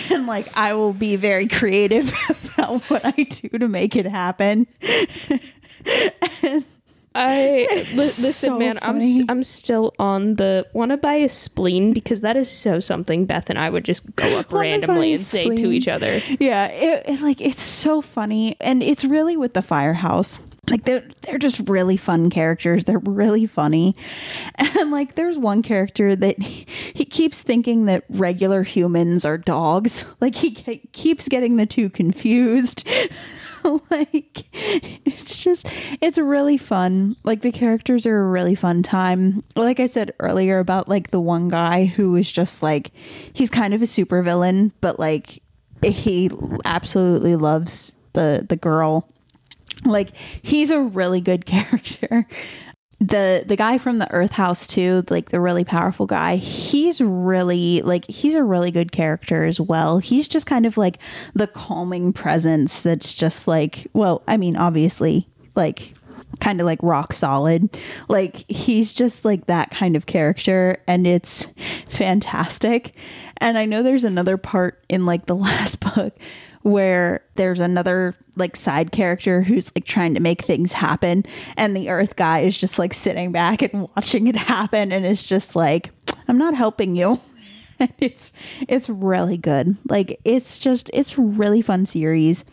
And 0.09 0.27
like, 0.29 0.47
I 0.57 0.75
will 0.75 0.93
be 0.93 1.17
very 1.17 1.49
creative 1.49 2.13
about 2.57 2.81
what 2.83 3.05
I 3.05 3.11
do 3.11 3.49
to 3.59 3.67
make 3.67 3.97
it 3.97 4.07
happen. 4.07 4.69
I 7.17 7.67
li- 7.71 7.85
listen, 7.95 8.33
so 8.33 8.59
man. 8.59 8.79
I'm 8.83 9.01
funny. 9.01 9.19
s- 9.21 9.25
I'm 9.29 9.43
still 9.43 9.95
on 9.99 10.35
the 10.37 10.67
want 10.73 10.91
to 10.91 10.97
buy 10.97 11.15
a 11.15 11.29
spleen 11.29 11.93
because 11.93 12.21
that 12.21 12.37
is 12.37 12.51
so 12.51 12.79
something 12.81 13.25
Beth 13.25 13.49
and 13.51 13.59
I 13.59 13.71
would 13.71 13.85
just 13.85 14.05
go 14.17 14.27
up 14.39 14.53
randomly 14.53 15.13
and 15.13 15.21
say 15.21 15.49
to 15.57 15.71
each 15.73 15.89
other. 15.89 16.21
Yeah, 16.39 16.67
it, 16.67 17.05
it, 17.09 17.21
like 17.23 17.41
it's 17.41 17.63
so 17.63 18.01
funny, 18.01 18.57
and 18.61 18.83
it's 18.83 19.05
really 19.05 19.37
with 19.37 19.55
the 19.55 19.63
firehouse. 19.63 20.41
Like 20.69 20.85
they're 20.85 21.05
they're 21.23 21.39
just 21.39 21.69
really 21.69 21.97
fun 21.97 22.29
characters. 22.29 22.85
They're 22.85 22.99
really 22.99 23.47
funny, 23.47 23.95
and 24.57 24.91
like 24.91 25.15
there's 25.15 25.39
one 25.39 25.63
character 25.63 26.17
that 26.17 26.43
he, 26.43 27.05
keeps 27.05 27.41
thinking 27.41 27.87
that 27.87 28.05
regular 28.11 28.63
humans 28.63 29.25
are 29.25 29.39
dogs. 29.39 30.05
Like 30.19 30.35
he 30.35 30.51
ke- 30.51 30.93
keeps 30.93 31.29
getting 31.29 31.57
the 31.57 31.67
two 31.67 31.91
confused. 31.91 32.89
like 33.91 34.45
it's 34.55 35.43
just 35.43 35.67
it's 36.01 36.17
really 36.19 36.57
fun. 36.57 37.17
Like 37.23 37.43
the 37.43 37.53
characters 37.53 38.07
are 38.07 38.19
a 38.19 38.29
really 38.29 38.55
fun 38.55 38.83
time. 38.83 39.43
Like 39.55 39.79
I 39.79 39.87
said 39.87 40.15
earlier 40.19 40.59
about 40.59 40.89
like 40.89 41.11
the 41.11 41.21
one 41.21 41.49
guy 41.49 41.85
who 41.85 42.17
is 42.17 42.33
just 42.33 42.63
like 42.63 42.93
he's 43.35 43.51
kind 43.51 43.75
of 43.75 43.83
a 43.83 43.85
supervillain, 43.85 44.73
but 44.81 44.99
like 44.99 45.43
he 45.83 46.31
absolutely 46.65 47.37
loves 47.37 47.95
the 48.15 48.45
the 48.49 48.57
girl 48.57 49.09
like 49.85 50.15
he's 50.43 50.71
a 50.71 50.81
really 50.81 51.21
good 51.21 51.47
character. 51.47 52.27
The 52.99 53.45
the 53.47 53.57
guy 53.57 53.77
from 53.77 53.99
the 53.99 54.11
earth 54.11 54.33
house 54.33 54.67
too 54.67 55.05
like 55.11 55.29
the 55.29 55.39
really 55.39 55.65
powerful 55.65 56.07
guy 56.07 56.37
he's 56.37 56.99
really 56.99 57.83
like 57.83 58.09
he's 58.09 58.35
a 58.35 58.43
really 58.43 58.71
good 58.71 58.91
character 58.91 59.45
as 59.45 59.61
well. 59.61 59.99
He's 59.99 60.27
just 60.27 60.47
kind 60.47 60.65
of 60.65 60.79
like 60.79 60.99
the 61.35 61.47
calming 61.47 62.15
presence 62.15 62.81
that's 62.81 63.13
just 63.13 63.47
like 63.47 63.87
well 63.93 64.23
i 64.27 64.39
mean 64.39 64.57
obviously 64.57 65.29
like 65.55 65.93
kind 66.41 66.61
of 66.61 66.67
like 66.67 66.83
rock 66.83 67.13
solid. 67.13 67.79
Like 68.09 68.51
he's 68.51 68.93
just 68.93 69.25
like 69.25 69.47
that 69.47 69.71
kind 69.71 69.97
of 69.97 70.07
character 70.07 70.83
and 70.87 71.07
it's 71.07 71.47
fantastic. 71.89 72.95
And 73.39 73.59
i 73.59 73.67
know 73.67 73.83
there's 73.83 74.05
another 74.05 74.39
part 74.39 74.83
in 74.89 75.05
like 75.05 75.27
the 75.27 75.37
last 75.37 75.81
book 75.81 76.17
where 76.67 77.23
there's 77.37 77.61
another 77.61 78.13
like 78.35 78.57
side 78.57 78.91
character 78.91 79.41
who's 79.43 79.71
like 79.77 79.85
trying 79.85 80.15
to 80.15 80.21
make 80.21 80.43
things 80.43 80.73
happen 80.73 81.23
and 81.57 81.77
the 81.77 81.89
earth 81.91 82.17
guy 82.17 82.41
is 82.41 82.59
just 82.59 82.77
like 82.77 82.93
sitting 82.93 83.31
back 83.31 83.63
and 83.63 83.89
watching 83.97 84.27
it 84.27 84.35
happen 84.35 84.91
and 84.91 85.07
it's 85.07 85.23
just 85.27 85.55
like 85.55 85.93
i'm 86.27 86.37
not 86.37 86.55
helping 86.55 86.97
you 86.97 87.21
and 87.79 87.93
it's 87.99 88.33
it's 88.67 88.89
really 88.89 89.37
good 89.37 89.77
like 89.89 90.19
it's 90.25 90.59
just 90.59 90.91
it's 90.93 91.17
really 91.17 91.63
fun 91.63 91.87
series 91.87 92.45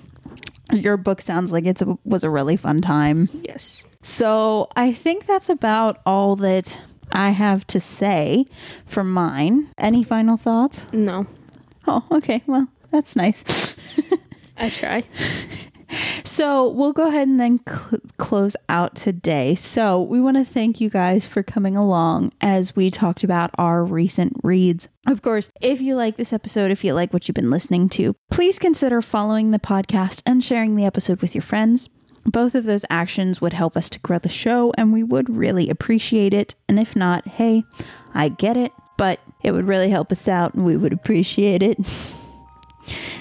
Your 0.71 0.95
book 0.97 1.19
sounds 1.19 1.51
like 1.51 1.65
it 1.65 1.81
was 2.05 2.23
a 2.23 2.29
really 2.29 2.55
fun 2.55 2.81
time. 2.81 3.29
Yes. 3.43 3.83
So 4.01 4.69
I 4.75 4.93
think 4.93 5.25
that's 5.25 5.49
about 5.49 6.01
all 6.05 6.35
that 6.37 6.81
I 7.11 7.31
have 7.31 7.67
to 7.67 7.79
say 7.79 8.45
for 8.85 9.03
mine. 9.03 9.67
Any 9.77 10.03
final 10.03 10.37
thoughts? 10.37 10.85
No. 10.93 11.25
Oh, 11.85 12.03
okay. 12.11 12.43
Well, 12.47 12.69
that's 12.93 13.15
nice. 13.15 13.75
I 14.57 14.69
try. 14.69 15.03
So 16.23 16.69
we'll 16.69 16.93
go 16.93 17.07
ahead 17.07 17.27
and 17.27 17.39
then 17.39 17.59
cl- 17.67 18.01
close 18.17 18.55
out 18.69 18.95
today. 18.95 19.55
So 19.55 20.01
we 20.01 20.21
want 20.21 20.37
to 20.37 20.45
thank 20.45 20.79
you 20.79 20.89
guys 20.89 21.27
for 21.27 21.43
coming 21.43 21.75
along 21.75 22.31
as 22.41 22.75
we 22.75 22.89
talked 22.89 23.23
about 23.23 23.51
our 23.57 23.83
recent 23.83 24.33
reads. 24.43 24.89
Of 25.07 25.21
course, 25.21 25.49
if 25.61 25.81
you 25.81 25.95
like 25.95 26.17
this 26.17 26.33
episode, 26.33 26.71
if 26.71 26.83
you 26.83 26.93
like 26.93 27.13
what 27.13 27.27
you've 27.27 27.35
been 27.35 27.51
listening 27.51 27.89
to, 27.89 28.15
please 28.31 28.57
consider 28.57 29.01
following 29.01 29.51
the 29.51 29.59
podcast 29.59 30.21
and 30.25 30.43
sharing 30.43 30.75
the 30.75 30.85
episode 30.85 31.21
with 31.21 31.35
your 31.35 31.41
friends. 31.41 31.89
Both 32.25 32.55
of 32.55 32.63
those 32.63 32.85
actions 32.89 33.41
would 33.41 33.53
help 33.53 33.75
us 33.75 33.89
to 33.89 33.99
grow 33.99 34.17
the 34.17 34.29
show, 34.29 34.71
and 34.77 34.93
we 34.93 35.03
would 35.03 35.35
really 35.35 35.69
appreciate 35.69 36.33
it. 36.33 36.55
And 36.69 36.79
if 36.79 36.95
not, 36.95 37.27
hey, 37.27 37.65
I 38.13 38.29
get 38.29 38.55
it, 38.55 38.71
but 38.97 39.19
it 39.43 39.51
would 39.51 39.67
really 39.67 39.89
help 39.89 40.11
us 40.11 40.27
out 40.27 40.53
and 40.53 40.65
we 40.65 40.77
would 40.77 40.93
appreciate 40.93 41.61
it. 41.61 41.77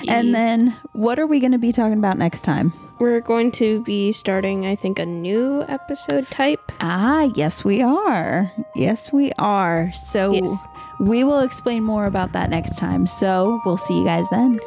and 0.09 0.35
then, 0.35 0.77
what 0.93 1.19
are 1.19 1.27
we 1.27 1.41
going 1.41 1.53
to 1.53 1.59
be 1.59 1.73
talking 1.73 1.99
about 1.99 2.19
next 2.19 2.43
time? 2.43 2.73
We're 2.99 3.21
going 3.21 3.51
to 3.53 3.83
be 3.83 4.13
starting, 4.13 4.67
I 4.67 4.77
think, 4.77 4.99
a 4.99 5.07
new 5.07 5.65
episode 5.69 6.29
type. 6.31 6.71
Ah, 6.81 7.31
yes, 7.35 7.65
we 7.65 7.83
are. 7.83 8.53
Yes, 8.77 9.13
we 9.13 9.33
are. 9.39 9.93
So 9.95 10.33
yes. 10.33 10.55
we 11.01 11.25
will 11.25 11.41
explain 11.41 11.83
more 11.83 12.07
about 12.07 12.33
that 12.33 12.49
next 12.49 12.79
time. 12.79 13.07
So 13.07 13.61
we'll 13.65 13.77
see 13.77 13.99
you 13.99 14.05
guys 14.05 14.27
then. 14.31 14.61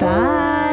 Bye. 0.00 0.06
Bye. 0.06 0.63